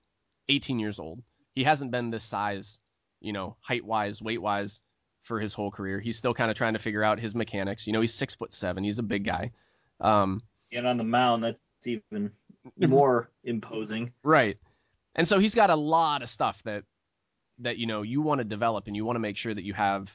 [0.48, 1.22] 18 years old.
[1.54, 2.80] He hasn't been this size,
[3.20, 4.80] you know, height wise, weight wise,
[5.22, 6.00] for his whole career.
[6.00, 7.86] He's still kind of trying to figure out his mechanics.
[7.86, 8.82] You know, he's six foot seven.
[8.82, 9.52] He's a big guy.
[10.00, 10.42] Um,
[10.72, 12.32] And on the mound, that's even
[12.76, 14.12] more imposing.
[14.22, 14.58] Right.
[15.14, 16.84] And so he's got a lot of stuff that
[17.58, 19.74] that you know you want to develop and you want to make sure that you
[19.74, 20.10] have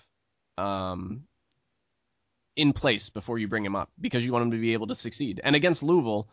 [0.58, 1.24] um
[2.56, 4.96] in place before you bring him up because you want him to be able to
[4.96, 5.40] succeed.
[5.44, 6.28] And against Louisville,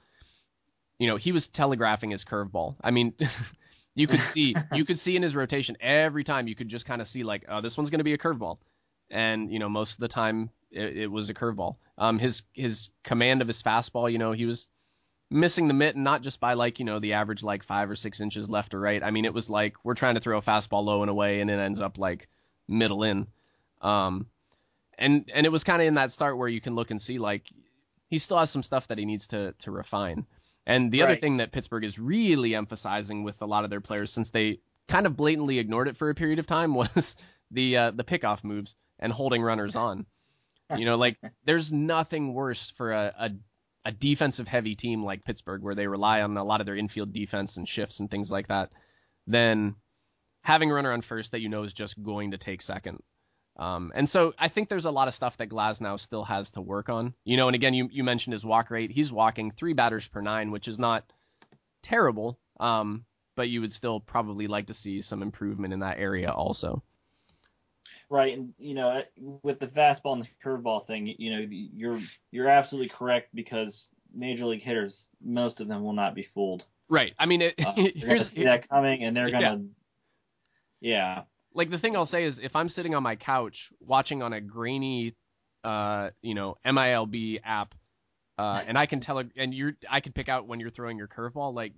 [0.99, 2.77] you know, he was telegraphing his curveball.
[2.83, 3.13] I mean,
[3.95, 7.01] you could see you could see in his rotation every time you could just kind
[7.03, 8.59] of see like, oh, this one's going to be a curveball.
[9.15, 11.77] And you know, most of the time it, it was a curveball.
[11.97, 14.69] Um his his command of his fastball, you know, he was
[15.31, 17.97] missing the mitt, and not just by like you know the average like five or
[17.97, 19.03] six inches left or right.
[19.03, 21.51] I mean, it was like we're trying to throw a fastball low and away, and
[21.51, 22.29] it ends up like
[22.69, 23.27] middle in.
[23.81, 24.27] Um,
[24.99, 27.19] and and it was kind of in that start where you can look and see
[27.19, 27.47] like
[28.09, 30.27] he still has some stuff that he needs to to refine.
[30.67, 34.11] And the other thing that Pittsburgh is really emphasizing with a lot of their players,
[34.11, 37.17] since they kind of blatantly ignored it for a period of time, was
[37.51, 40.07] the uh, the pickoff moves and holding runners on.
[40.77, 43.31] You know, like there's nothing worse for a, a
[43.87, 47.13] a defensive heavy team like Pittsburgh, where they rely on a lot of their infield
[47.13, 48.71] defense and shifts and things like that,
[49.27, 49.77] than
[50.43, 53.03] having a runner on first that you know is just going to take second.
[53.57, 56.61] Um, and so I think there's a lot of stuff that Glasnow still has to
[56.61, 57.15] work on.
[57.25, 58.91] You know, and again, you, you mentioned his walk rate.
[58.91, 61.05] He's walking three batters per nine, which is not
[61.83, 62.39] terrible.
[62.59, 63.05] Um,
[63.37, 66.83] but you would still probably like to see some improvement in that area also.
[68.11, 69.03] Right, and you know,
[69.43, 71.99] with the fastball and the curveball thing, you know, you're
[72.31, 76.65] you're absolutely correct because major league hitters, most of them will not be fooled.
[76.89, 77.15] Right.
[77.19, 79.65] I mean, it, uh, you're gonna see that coming, and they're gonna,
[80.81, 81.17] yeah.
[81.17, 81.23] yeah.
[81.55, 84.41] Like the thing I'll say is, if I'm sitting on my couch watching on a
[84.41, 85.15] grainy,
[85.63, 87.75] uh, you know, MILB app,
[88.39, 91.09] uh, and I can tell, and you're, I can pick out when you're throwing your
[91.09, 91.73] curveball, like,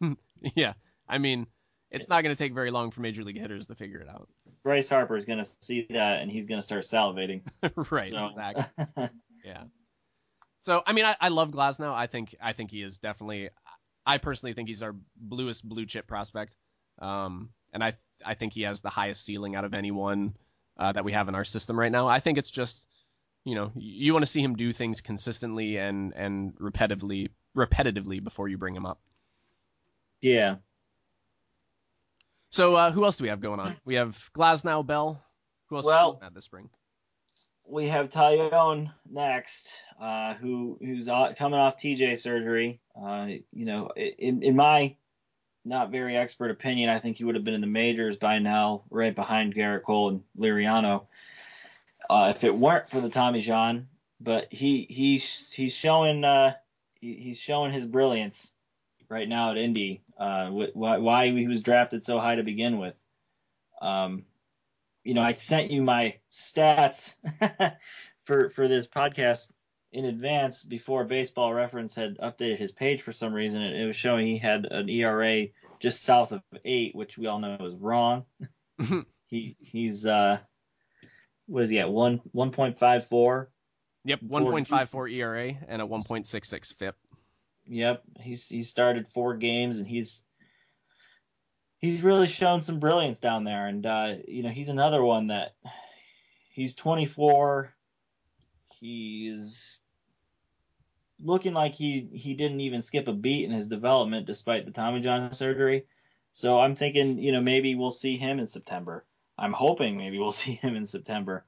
[0.54, 0.74] yeah.
[1.08, 1.46] I mean,
[1.90, 4.28] it's not going to take very long for major league hitters to figure it out.
[4.62, 7.42] Bryce Harper is going to see that and he's going to start salivating.
[7.90, 8.12] right.
[8.12, 8.26] So.
[8.26, 9.08] Exactly.
[9.44, 9.64] yeah.
[10.62, 11.94] So I mean, I, I love Glasnow.
[11.94, 13.50] I think I think he is definitely.
[14.04, 16.56] I personally think he's our bluest blue chip prospect,
[17.00, 20.34] um, and I I think he has the highest ceiling out of anyone
[20.76, 22.08] uh, that we have in our system right now.
[22.08, 22.88] I think it's just,
[23.44, 28.48] you know, you want to see him do things consistently and and repetitively repetitively before
[28.48, 29.00] you bring him up.
[30.20, 30.56] Yeah,
[32.56, 33.74] so uh, who else do we have going on?
[33.84, 35.22] We have Glasnow Bell.
[35.68, 36.70] Who else well, at this spring?
[37.68, 42.80] We have Taillon next, uh, who who's coming off TJ surgery.
[43.00, 44.96] Uh, you know, in in my
[45.64, 48.84] not very expert opinion, I think he would have been in the majors by now,
[48.88, 51.06] right behind Gerrit Cole and Liriano.
[52.08, 53.88] Uh, if it weren't for the Tommy John,
[54.20, 56.54] but he he's he's showing uh,
[56.94, 58.52] he, he's showing his brilliance
[59.08, 60.02] right now at Indy.
[60.18, 62.94] Uh, why, why he was drafted so high to begin with.
[63.82, 64.24] Um,
[65.04, 67.14] you know, I sent you my stats
[68.24, 69.50] for for this podcast
[69.92, 73.62] in advance before Baseball Reference had updated his page for some reason.
[73.62, 75.46] It, it was showing he had an ERA
[75.80, 78.24] just south of eight, which we all know is wrong.
[79.26, 80.38] he he's uh,
[81.46, 83.50] what is he at one one point five four?
[84.04, 86.96] Yep, one point five four ERA and a one point six six FIP.
[87.68, 90.24] Yep, he's he started four games and he's
[91.78, 93.66] he's really shown some brilliance down there.
[93.66, 95.54] And uh, you know, he's another one that
[96.50, 97.72] he's 24.
[98.80, 99.82] He's
[101.22, 105.00] looking like he he didn't even skip a beat in his development despite the Tommy
[105.00, 105.86] John surgery.
[106.32, 109.06] So I'm thinking, you know, maybe we'll see him in September.
[109.38, 111.46] I'm hoping maybe we'll see him in September.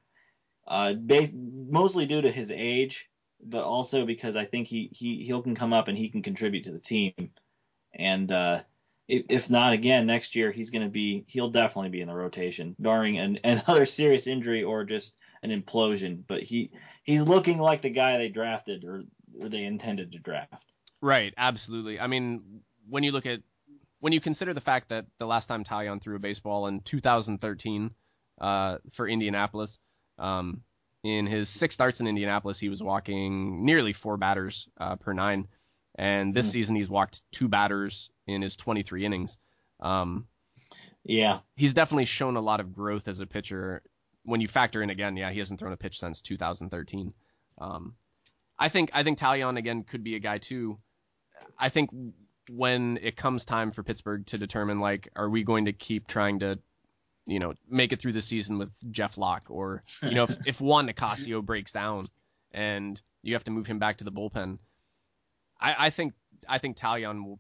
[0.67, 3.09] Uh, based, mostly due to his age
[3.45, 6.65] but also because I think he he he can come up and he can contribute
[6.65, 7.31] to the team.
[7.95, 8.61] And uh,
[9.07, 12.15] if, if not again next year, he's going to be he'll definitely be in the
[12.15, 16.23] rotation, barring an, another serious injury or just an implosion.
[16.27, 16.71] But he
[17.05, 19.05] he's looking like the guy they drafted or,
[19.41, 20.65] or they intended to draft.
[21.01, 22.01] Right, absolutely.
[22.01, 23.41] I mean, when you look at
[24.01, 27.91] when you consider the fact that the last time Taillon threw a baseball in 2013
[28.41, 29.79] uh, for Indianapolis,
[30.19, 30.63] um,
[31.09, 35.49] in his six starts in Indianapolis, he was walking nearly four batters uh, per nine,
[35.97, 36.53] and this mm.
[36.53, 39.39] season he's walked two batters in his 23 innings.
[39.81, 40.27] Um,
[41.05, 43.83] yeah, he's definitely shown a lot of growth as a pitcher.
[44.25, 47.15] When you factor in again, yeah, he hasn't thrown a pitch since 2013.
[47.59, 47.95] Um,
[48.59, 50.79] I think I think Taillon again could be a guy too.
[51.59, 51.91] I think
[52.51, 56.41] when it comes time for Pittsburgh to determine like, are we going to keep trying
[56.41, 56.59] to
[57.29, 60.61] you know, make it through the season with Jeff Locke, or you know, if, if
[60.61, 62.09] Juan Nicasio breaks down
[62.53, 64.59] and you have to move him back to the bullpen,
[65.61, 66.15] I, I think
[66.49, 67.39] I think Taillon will.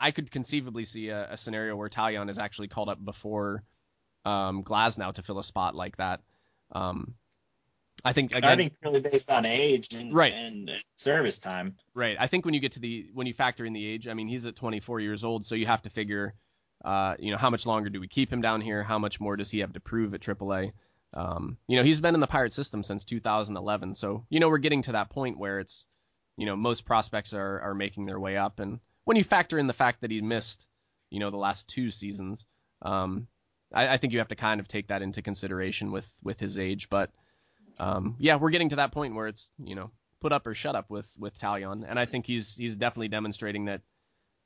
[0.00, 3.62] I could conceivably see a, a, scenario where Taillon is actually called up before
[4.24, 6.20] um, Glasnow to fill a spot like that.
[6.72, 7.14] Um,
[8.04, 10.32] I think again, I think purely based on age and, right.
[10.32, 11.76] and service time.
[11.94, 12.16] Right.
[12.18, 14.26] I think when you get to the when you factor in the age, I mean,
[14.26, 16.34] he's at 24 years old, so you have to figure
[16.84, 18.82] uh, you know, how much longer do we keep him down here?
[18.82, 20.72] How much more does he have to prove at AAA?
[21.14, 24.58] Um, you know, he's been in the Pirate system since 2011, so you know we're
[24.58, 25.86] getting to that point where it's,
[26.36, 29.66] you know, most prospects are are making their way up, and when you factor in
[29.66, 30.68] the fact that he missed,
[31.08, 32.44] you know, the last two seasons,
[32.82, 33.26] um,
[33.72, 36.58] I, I think you have to kind of take that into consideration with with his
[36.58, 36.90] age.
[36.90, 37.10] But
[37.78, 40.74] um, yeah, we're getting to that point where it's you know put up or shut
[40.74, 43.80] up with with Taillon, and I think he's he's definitely demonstrating that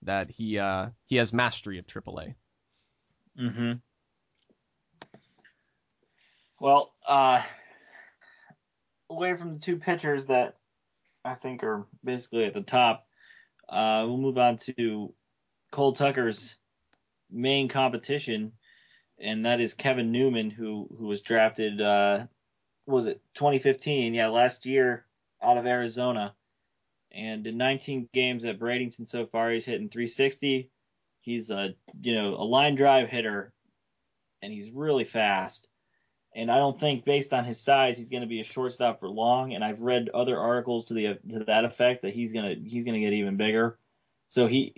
[0.02, 2.34] that he uh, he has mastery of AAA.
[3.40, 3.72] Mm-hmm.
[6.60, 7.42] Well, uh,
[9.10, 10.56] away from the two pitchers that
[11.24, 13.06] I think are basically at the top,
[13.68, 15.12] uh, we'll move on to
[15.70, 16.56] Cole Tucker's
[17.30, 18.52] main competition,
[19.18, 21.80] and that is Kevin Newman, who who was drafted.
[21.80, 22.26] Uh,
[22.86, 24.14] was it 2015?
[24.14, 25.06] Yeah, last year
[25.42, 26.34] out of Arizona.
[27.14, 30.70] And in 19 games at Bradenton so far, he's hitting 360.
[31.20, 33.52] He's a you know a line drive hitter,
[34.42, 35.68] and he's really fast.
[36.34, 39.08] and I don't think based on his size he's going to be a shortstop for
[39.08, 39.54] long.
[39.54, 43.00] And I've read other articles to the to that effect that he's gonna he's gonna
[43.00, 43.78] get even bigger.
[44.28, 44.74] So he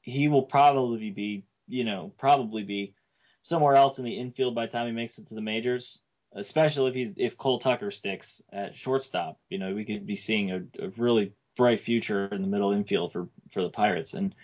[0.00, 2.94] he will probably be you know probably be
[3.42, 6.00] somewhere else in the infield by the time he makes it to the majors.
[6.32, 10.50] Especially if he's if Cole Tucker sticks at shortstop, you know we could be seeing
[10.50, 14.14] a, a really bright future in the middle infield for for the Pirates.
[14.14, 14.34] And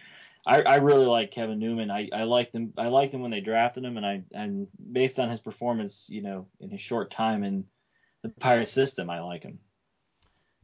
[0.46, 1.90] I, I really like Kevin Newman.
[1.90, 2.72] I, I liked him.
[2.76, 6.22] I liked him when they drafted him, and I and based on his performance, you
[6.22, 7.64] know, in his short time in
[8.22, 9.58] the Pirate system, I like him.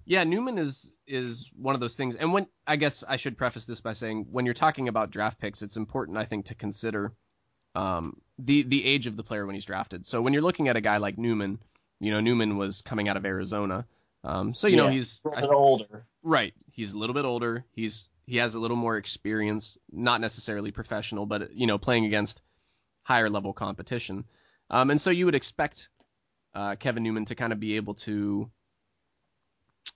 [0.05, 2.17] Yeah, Newman is is one of those things.
[2.17, 5.39] And when I guess I should preface this by saying when you're talking about draft
[5.39, 7.13] picks, it's important I think to consider
[7.75, 10.07] um, the the age of the player when he's drafted.
[10.07, 11.59] So when you're looking at a guy like Newman,
[12.01, 13.85] you know Newman was coming out of Arizona,
[14.25, 16.07] um, so you Yeah, know he's a I little bit older.
[16.23, 16.55] Right.
[16.73, 17.65] He's a little bit older.
[17.73, 22.43] He's he has a little more experience, not necessarily professional, but you know, playing against
[23.05, 24.25] higher level competition.
[24.71, 25.89] Um, and so you would expect
[26.55, 28.51] uh, Kevin Newman to kind of be able to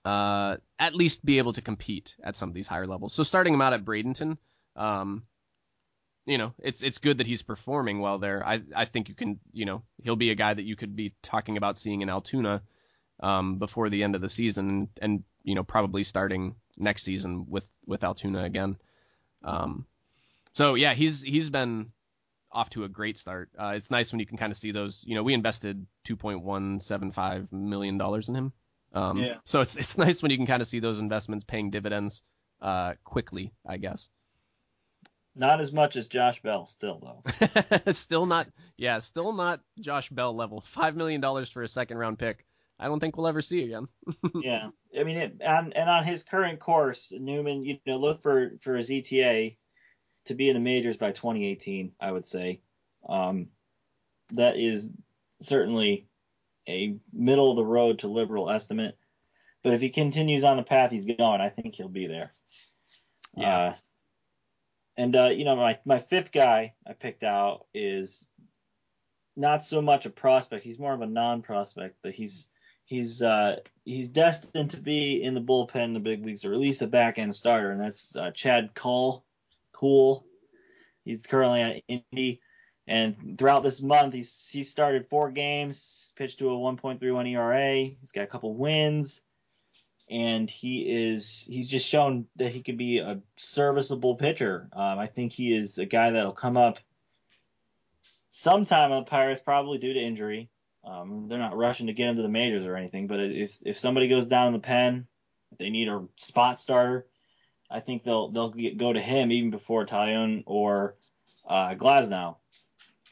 [0.05, 3.13] uh, at least be able to compete at some of these higher levels.
[3.13, 4.37] So starting him out at Bradenton,
[4.75, 5.23] um,
[6.25, 8.45] you know, it's it's good that he's performing well there.
[8.45, 11.13] I I think you can, you know, he'll be a guy that you could be
[11.21, 12.61] talking about seeing in Altoona
[13.23, 17.67] um, before the end of the season, and, you know probably starting next season with
[17.85, 18.77] with Altoona again.
[19.43, 19.85] Um,
[20.53, 21.91] so yeah, he's he's been
[22.51, 23.49] off to a great start.
[23.57, 25.03] Uh, it's nice when you can kind of see those.
[25.05, 28.53] You know, we invested 2.175 million dollars in him.
[28.93, 29.37] Um, Yeah.
[29.45, 32.23] So it's it's nice when you can kind of see those investments paying dividends
[32.61, 34.09] uh, quickly, I guess.
[35.35, 37.91] Not as much as Josh Bell, still though.
[37.91, 38.47] still not,
[38.77, 40.61] yeah, still not Josh Bell level.
[40.61, 42.45] Five million dollars for a second round pick.
[42.83, 43.87] I don't think we'll ever see again.
[44.41, 44.69] yeah,
[44.99, 48.75] I mean, it, and, and on his current course, Newman, you know, look for for
[48.75, 49.51] his ETA
[50.25, 51.93] to be in the majors by 2018.
[51.97, 52.59] I would say,
[53.07, 53.47] um,
[54.31, 54.91] that is
[55.39, 56.07] certainly
[56.67, 58.97] a middle of the road to liberal estimate.
[59.63, 62.33] But if he continues on the path he's going, I think he'll be there.
[63.37, 63.57] Yeah.
[63.57, 63.75] Uh,
[64.97, 68.29] and uh, you know, my my fifth guy I picked out is
[69.37, 70.65] not so much a prospect.
[70.65, 72.47] He's more of a non-prospect, but he's
[72.85, 76.59] he's uh, he's destined to be in the bullpen in the big leagues, or at
[76.59, 79.23] least a back end starter, and that's uh, Chad Kuhl.
[79.71, 80.25] Cool.
[81.03, 82.41] He's currently at Indy,
[82.87, 87.95] and throughout this month, he's he started four games, pitched to a 1.31 ERA.
[87.99, 89.21] He's got a couple wins,
[90.09, 94.69] and he is he's just shown that he can be a serviceable pitcher.
[94.73, 96.79] Um, I think he is a guy that'll come up
[98.29, 100.49] sometime on the Pirates, probably due to injury.
[100.85, 103.77] Um, they're not rushing to get him to the majors or anything, but if if
[103.77, 105.07] somebody goes down in the pen,
[105.57, 107.07] they need a spot starter,
[107.69, 110.95] I think they'll they'll get, go to him even before Taillon or
[111.47, 112.37] uh, Glasnow.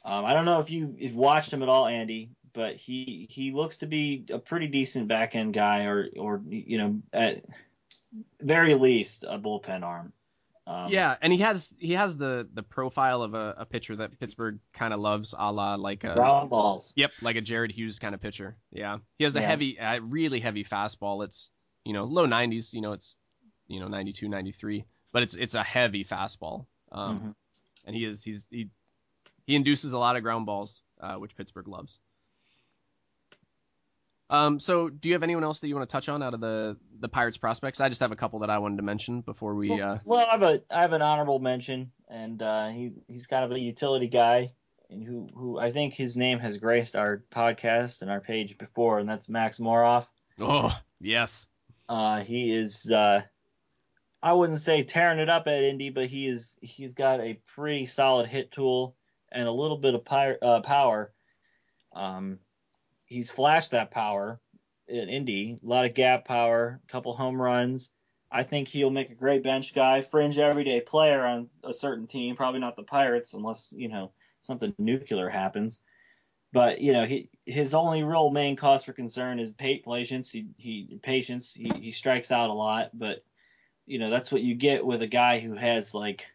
[0.03, 3.51] Um, I don't know if you you've watched him at all, Andy, but he he
[3.51, 7.45] looks to be a pretty decent back end guy, or or you know at
[8.41, 10.13] very least a bullpen arm.
[10.71, 14.17] Um, yeah, and he has he has the the profile of a, a pitcher that
[14.19, 16.93] Pittsburgh kind of loves, a la like a ground balls.
[16.95, 18.55] Yep, like a Jared Hughes kind of pitcher.
[18.71, 19.47] Yeah, he has a Yeah.
[19.47, 21.25] heavy, a really heavy fastball.
[21.25, 21.51] It's
[21.83, 22.73] you know low 90s.
[22.73, 23.17] You know it's
[23.67, 26.65] you know 92, 93, but it's it's a heavy fastball.
[26.91, 27.35] Um, Mhm.
[27.85, 28.69] and he is he's he
[29.45, 31.99] he induces a lot of ground balls, uh, which Pittsburgh loves.
[34.31, 36.39] Um, so do you have anyone else that you want to touch on out of
[36.39, 37.81] the the Pirates prospects?
[37.81, 39.79] I just have a couple that I wanted to mention before we.
[39.79, 43.43] Uh, Well, I have a I have an honorable mention, and uh, he's he's kind
[43.43, 44.53] of a utility guy,
[44.89, 48.99] and who who I think his name has graced our podcast and our page before,
[48.99, 50.07] and that's Max Moroff.
[50.39, 50.71] oh
[51.01, 51.47] yes,
[51.89, 53.23] Uh, he is uh,
[54.23, 57.85] I wouldn't say tearing it up at Indy, but he is he's got a pretty
[57.85, 58.95] solid hit tool
[59.29, 61.11] and a little bit of uh, power.
[61.93, 62.39] Um,
[63.11, 64.39] he's flashed that power
[64.87, 67.89] in Indy, a lot of gap power, a couple home runs.
[68.31, 72.37] I think he'll make a great bench guy, fringe everyday player on a certain team.
[72.37, 75.81] Probably not the Pirates, unless you know something nuclear happens.
[76.53, 80.31] But you know, he his only real main cause for concern is patience.
[80.31, 81.53] He he patience.
[81.53, 83.25] He he strikes out a lot, but
[83.85, 86.27] you know that's what you get with a guy who has like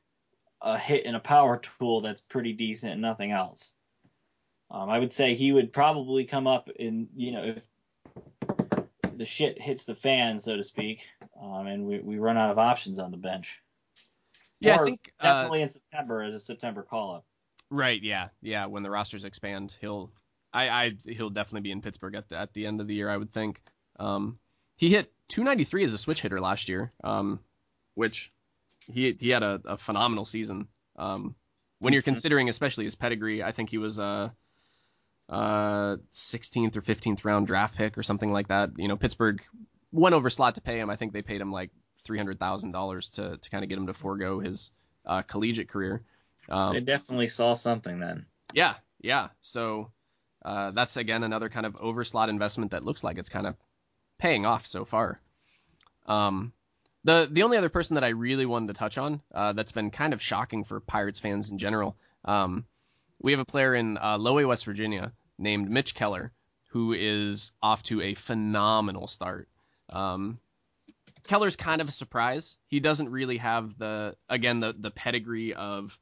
[0.61, 3.76] a hit and a power tool that's pretty decent and nothing else.
[4.71, 7.63] Um, I would say he would probably come up in you know if
[9.17, 11.01] the shit hits the fan, so to speak,
[11.41, 13.63] um, and we, we run out of options on the bench.
[14.61, 17.25] yeah, Or I think uh, Definitely in September as a September call up.
[17.71, 18.03] Right.
[18.03, 18.29] Yeah.
[18.43, 18.67] Yeah.
[18.67, 20.13] When the rosters expand, he'll,
[20.53, 23.09] I, I, he'll definitely be in Pittsburgh at the at the end of the year.
[23.09, 23.61] I would think.
[23.99, 24.39] Um,
[24.77, 26.93] he hit 293 as a switch hitter last year.
[27.03, 27.41] Um,
[27.95, 28.31] which
[28.93, 30.69] he he had a, a phenomenal season.
[30.97, 31.35] Um,
[31.79, 32.07] when you're Mhm.
[32.07, 34.29] considering especially his pedigree, I think he was uh,
[35.29, 38.71] uh 16th or 15th round draft pick or something like that.
[38.77, 39.43] You know, Pittsburgh
[39.93, 40.91] went over slot to pay him.
[40.91, 41.71] I think they paid him like
[42.05, 44.73] three hundred thousand dollars to to kind of get him to forego his
[45.05, 46.03] uh, collegiate career.
[46.49, 48.27] Um, they definitely saw something then.
[48.53, 49.29] Yeah, yeah.
[49.41, 49.91] So
[50.45, 53.57] uh, that's again another kind of overslot investment that looks like it's kind of
[54.19, 55.21] paying off so far.
[56.07, 56.53] Um,
[57.05, 59.91] the the only other person that I really wanted to touch on uh, that's been
[59.91, 61.97] kind of shocking for Pirates fans in general.
[62.25, 62.67] Um,
[63.21, 66.33] we have a player in uh, West Virginia named Mitch Keller
[66.69, 69.49] who is off to a phenomenal start.
[69.89, 70.39] Um,
[71.23, 72.59] Keller's kind of a surprise.
[72.67, 75.99] He doesn't really have the again the the pedigree of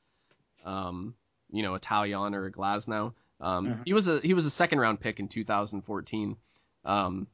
[0.65, 1.15] um,
[1.51, 3.13] you know, a Taillon or a Glasnow.
[3.41, 3.83] Um, mm-hmm.
[3.85, 6.37] He was a he was a second round pick in 2014,
[6.85, 7.27] um,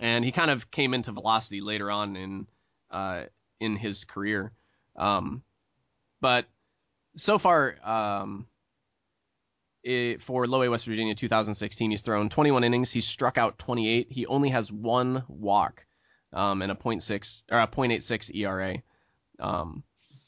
[0.00, 2.46] and he kind of came into velocity later on in
[2.90, 3.24] uh,
[3.60, 4.52] in his career.
[4.96, 5.42] Um,
[6.20, 6.46] but
[7.16, 8.46] so far, um,
[10.20, 12.90] for Low A West Virginia 2016, he's thrown 21 innings.
[12.90, 14.08] He's struck out 28.
[14.10, 15.86] He only has one walk
[16.32, 18.82] um, and a .6 or a .86 ERA.
[19.38, 19.82] Um,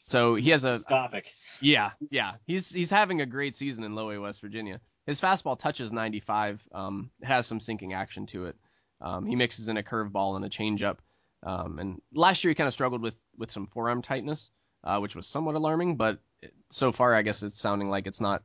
[0.07, 1.25] so he has a Scopic.
[1.61, 2.33] Yeah, yeah.
[2.47, 4.81] He's he's having a great season in Low A West Virginia.
[5.07, 6.63] His fastball touches 95.
[6.73, 8.57] Um, it has some sinking action to it.
[9.01, 10.99] Um, he mixes in a curveball and a changeup.
[11.43, 14.51] Um, and last year he kind of struggled with with some forearm tightness,
[14.83, 15.97] uh, which was somewhat alarming.
[15.97, 16.19] But
[16.71, 18.43] so far, I guess it's sounding like it's not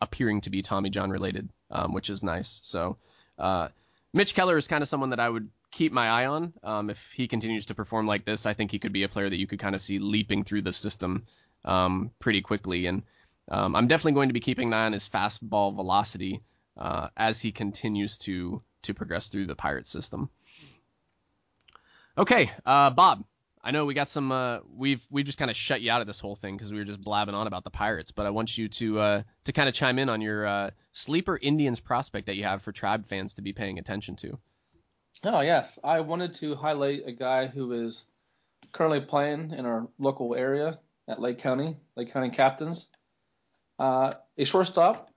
[0.00, 2.60] appearing to be Tommy John related, um, which is nice.
[2.62, 2.96] So
[3.38, 3.68] uh,
[4.12, 6.52] Mitch Keller is kind of someone that I would keep my eye on.
[6.62, 9.28] Um, if he continues to perform like this, I think he could be a player
[9.28, 11.26] that you could kind of see leaping through the system
[11.64, 12.86] um, pretty quickly.
[12.86, 13.02] And
[13.48, 16.42] um, I'm definitely going to be keeping an eye on his fastball velocity
[16.76, 20.28] uh, as he continues to to progress through the Pirates system.
[22.16, 23.24] Okay, uh, Bob.
[23.64, 24.30] I know we got some.
[24.30, 26.78] Uh, we've we've just kind of shut you out of this whole thing because we
[26.78, 28.10] were just blabbing on about the Pirates.
[28.10, 31.38] But I want you to uh, to kind of chime in on your uh, sleeper
[31.40, 34.38] Indians prospect that you have for Tribe fans to be paying attention to.
[35.24, 38.04] Oh yes, I wanted to highlight a guy who is
[38.72, 42.88] currently playing in our local area at Lake County, Lake County Captains.
[43.78, 45.10] Uh, a shortstop,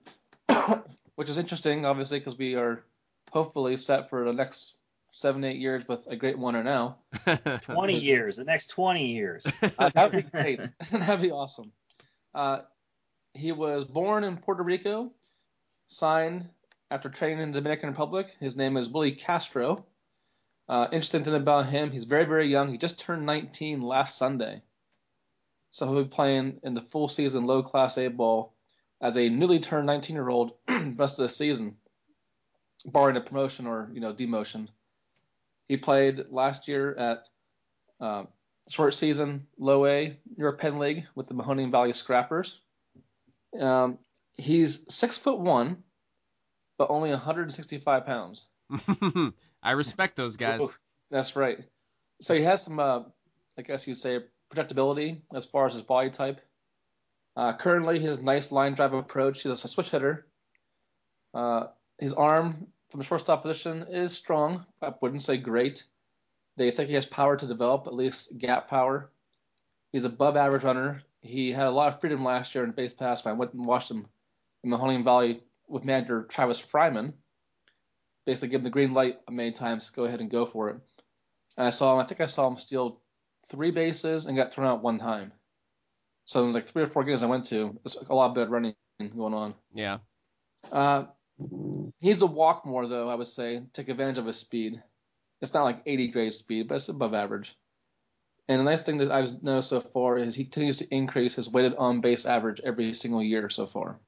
[1.16, 2.82] which is interesting, obviously, because we are
[3.30, 4.77] hopefully set for the next
[5.18, 6.96] seven, eight years with a great one winner now.
[7.62, 9.46] 20 years, the next 20 years.
[9.78, 10.60] Uh, that'd be great.
[10.92, 11.72] that'd be awesome.
[12.34, 12.60] Uh,
[13.34, 15.12] he was born in Puerto Rico,
[15.88, 16.48] signed
[16.90, 18.28] after training in the Dominican Republic.
[18.40, 19.84] His name is Willie Castro.
[20.68, 22.70] Uh, interesting thing about him, he's very, very young.
[22.70, 24.62] He just turned 19 last Sunday.
[25.70, 28.54] So he'll be playing in the full season low class A ball
[29.00, 31.76] as a newly turned 19 year old rest of the season,
[32.84, 34.68] barring a promotion or you know demotion.
[35.68, 37.24] He played last year at
[38.00, 38.24] uh,
[38.68, 42.58] short season low A New York Penn League with the Mahoning Valley Scrappers.
[43.58, 43.98] Um,
[44.36, 45.82] he's six foot one,
[46.78, 48.46] but only 165 pounds.
[49.62, 50.78] I respect those guys.
[51.10, 51.58] That's right.
[52.20, 53.02] So he has some, uh,
[53.58, 54.20] I guess you'd say,
[54.54, 56.40] projectability as far as his body type.
[57.36, 59.42] Uh, currently, his nice line drive approach.
[59.42, 60.26] He's a switch hitter.
[61.32, 61.66] Uh,
[61.98, 64.64] his arm from the shortstop position is strong.
[64.82, 65.84] I wouldn't say great.
[66.56, 69.10] They think he has power to develop, at least gap power.
[69.92, 71.02] He's above average runner.
[71.20, 73.26] He had a lot of freedom last year in base pass.
[73.26, 74.06] I went and watched him
[74.64, 77.12] in the Mahoning Valley with manager Travis Fryman
[78.28, 79.88] basically give him the green light many times.
[79.88, 80.76] Go ahead and go for it.
[81.56, 82.04] And I saw him.
[82.04, 83.00] I think I saw him steal
[83.48, 85.32] three bases and got thrown out one time.
[86.26, 87.80] So it was like three or four games I went to.
[87.86, 88.74] It's a lot of bad running
[89.16, 89.54] going on.
[89.72, 89.98] Yeah.
[90.70, 91.04] Uh,
[91.38, 93.08] he needs to walk more though.
[93.08, 94.82] I would say take advantage of his speed.
[95.40, 97.54] It's not like 80 grade speed, but it's above average.
[98.48, 101.48] And the nice thing that I've noticed so far is he continues to increase his
[101.48, 104.00] weighted on base average every single year so far.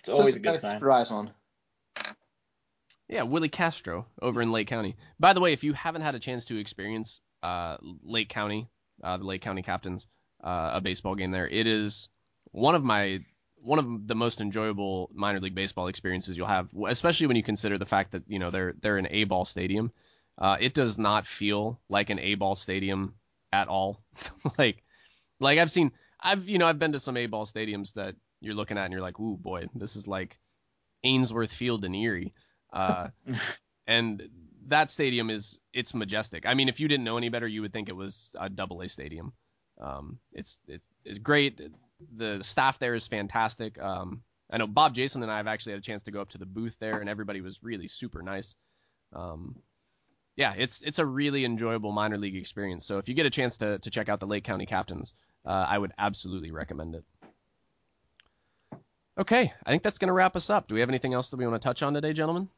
[0.00, 0.76] It's always so a good sign.
[0.76, 1.30] Keep your eyes on.
[3.08, 4.96] Yeah, Willie Castro over in Lake County.
[5.20, 8.70] By the way, if you haven't had a chance to experience uh, Lake County,
[9.02, 10.06] uh, the Lake County Captains,
[10.42, 12.08] uh, a baseball game there, it is
[12.52, 13.20] one of my
[13.64, 17.78] one of the most enjoyable minor league baseball experiences you'll have, especially when you consider
[17.78, 19.90] the fact that you know they're they're an A ball stadium.
[20.36, 23.14] Uh, it does not feel like an A ball stadium
[23.52, 24.02] at all.
[24.58, 24.82] like
[25.40, 28.54] like I've seen I've you know I've been to some A ball stadiums that you're
[28.54, 30.38] looking at and you're like, ooh boy, this is like
[31.02, 32.34] Ainsworth Field in Erie.
[32.72, 33.08] Uh,
[33.86, 34.28] and
[34.66, 36.44] that stadium is it's majestic.
[36.46, 38.82] I mean, if you didn't know any better, you would think it was a double
[38.82, 39.32] A stadium.
[39.80, 41.60] Um, it's it's it's great.
[42.16, 43.80] The staff there is fantastic.
[43.80, 46.30] Um, I know Bob Jason and I have actually had a chance to go up
[46.30, 48.54] to the booth there, and everybody was really super nice.
[49.12, 49.56] Um,
[50.36, 52.84] yeah, it's it's a really enjoyable minor league experience.
[52.84, 55.14] So if you get a chance to to check out the Lake County Captains,
[55.46, 57.04] uh, I would absolutely recommend it.
[59.16, 60.66] Okay, I think that's going to wrap us up.
[60.66, 62.48] Do we have anything else that we want to touch on today, gentlemen?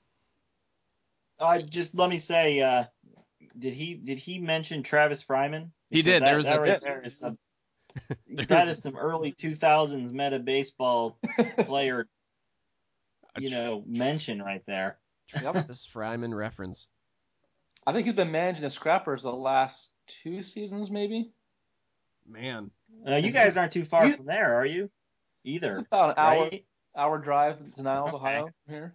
[1.39, 2.85] Uh, just let me say, uh,
[3.59, 5.71] did he did he mention Travis Fryman?
[5.91, 6.23] He did.
[6.23, 7.39] That, There was that a- right there is some.
[8.29, 11.19] There that was- is some early 2000s meta baseball
[11.59, 12.07] player,
[13.39, 14.99] you know, mention right there.
[15.29, 16.89] Travis Fryman reference.
[17.87, 21.31] I think he's been managing the Scrappers the last two seasons, maybe.
[22.29, 22.71] Man,
[23.07, 24.91] Uh, you guys aren't too far You- from there, are you?
[25.45, 26.67] Either it's about an hour Right?
[26.97, 28.17] hour drive to Niles, Okay.
[28.17, 28.49] Ohio.
[28.69, 28.95] Here.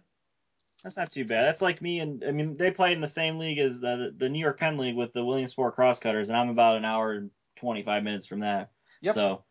[0.82, 1.44] That's not too bad.
[1.46, 4.28] That's like me and I mean they play in the same league as the the
[4.28, 8.02] New York Penn League with the Williamsport Crosscutters, and I'm about an hour and 25
[8.02, 8.71] minutes from that.
[9.02, 9.14] Yep.
[9.14, 9.44] So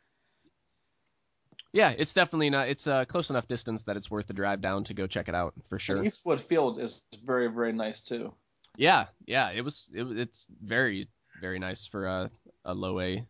[1.74, 2.68] yeah, it's definitely not.
[2.70, 5.36] It's a close enough distance that it's worth the drive down to go check it
[5.36, 5.98] out for sure.
[5.98, 8.34] And Eastwood Field is very very nice too.
[8.76, 9.90] Yeah, yeah, it was.
[9.94, 11.08] It, it's very
[11.40, 12.32] very nice for a
[12.66, 13.26] a low A.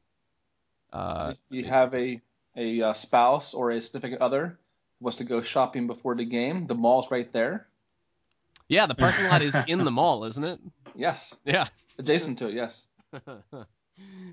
[0.94, 2.22] Uh, if you have a
[2.56, 4.58] a uh, spouse or a significant other
[5.00, 7.68] who wants to go shopping before the game, the mall's right there.
[8.68, 10.60] yeah, the parking lot is in the mall, isn't it?
[10.94, 11.68] Yes, Yeah.
[11.98, 12.54] adjacent to it.
[12.56, 12.86] Yes.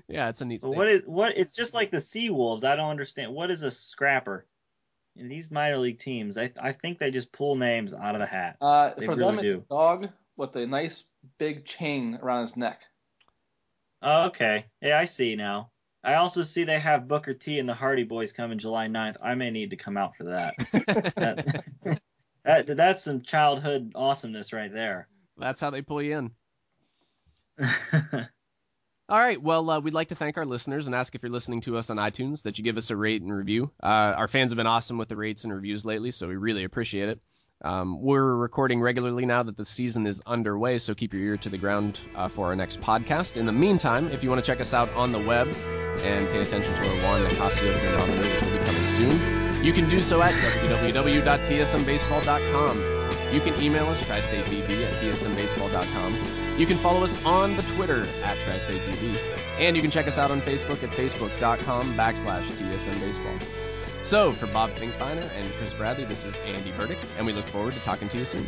[0.07, 0.61] yeah, it's a neat.
[0.61, 1.37] But what is what?
[1.37, 2.63] It's just like the Sea Wolves.
[2.63, 3.33] I don't understand.
[3.33, 4.45] What is a scrapper?
[5.15, 8.27] In these minor league teams, I I think they just pull names out of the
[8.27, 8.57] hat.
[8.61, 9.57] Uh, They for really them, it's do.
[9.57, 11.03] a dog with a nice
[11.37, 12.81] big chain around his neck.
[14.01, 14.65] Oh, okay.
[14.81, 15.71] Yeah, I see now.
[16.03, 19.17] I also see they have Booker T and the Hardy Boys coming July 9th.
[19.21, 20.55] I may need to come out for that.
[21.17, 21.99] that,
[22.45, 25.09] that that's some childhood awesomeness right there.
[25.37, 26.31] That's how they pull you in.
[29.09, 29.41] All right.
[29.41, 31.89] Well, uh, we'd like to thank our listeners and ask if you're listening to us
[31.89, 33.71] on iTunes that you give us a rate and review.
[33.81, 36.63] Uh, our fans have been awesome with the rates and reviews lately, so we really
[36.63, 37.19] appreciate it.
[37.63, 41.49] Um, we're recording regularly now that the season is underway, so keep your ear to
[41.49, 43.35] the ground uh, for our next podcast.
[43.35, 46.41] In the meantime, if you want to check us out on the web and pay
[46.41, 49.19] attention to our Juan Nicasio chronometer, which will be coming soon,
[49.65, 52.98] you can do so at www.tsmbaseball.com.
[53.31, 56.59] You can email us, tristatebb at tsmbaseball.com.
[56.59, 59.17] You can follow us on the Twitter at tristatebb.
[59.59, 63.43] And you can check us out on Facebook at facebook.com backslash tsmbaseball.
[64.01, 67.73] So, for Bob Finkbeiner and Chris Bradley, this is Andy Burdick, and we look forward
[67.73, 68.47] to talking to you soon.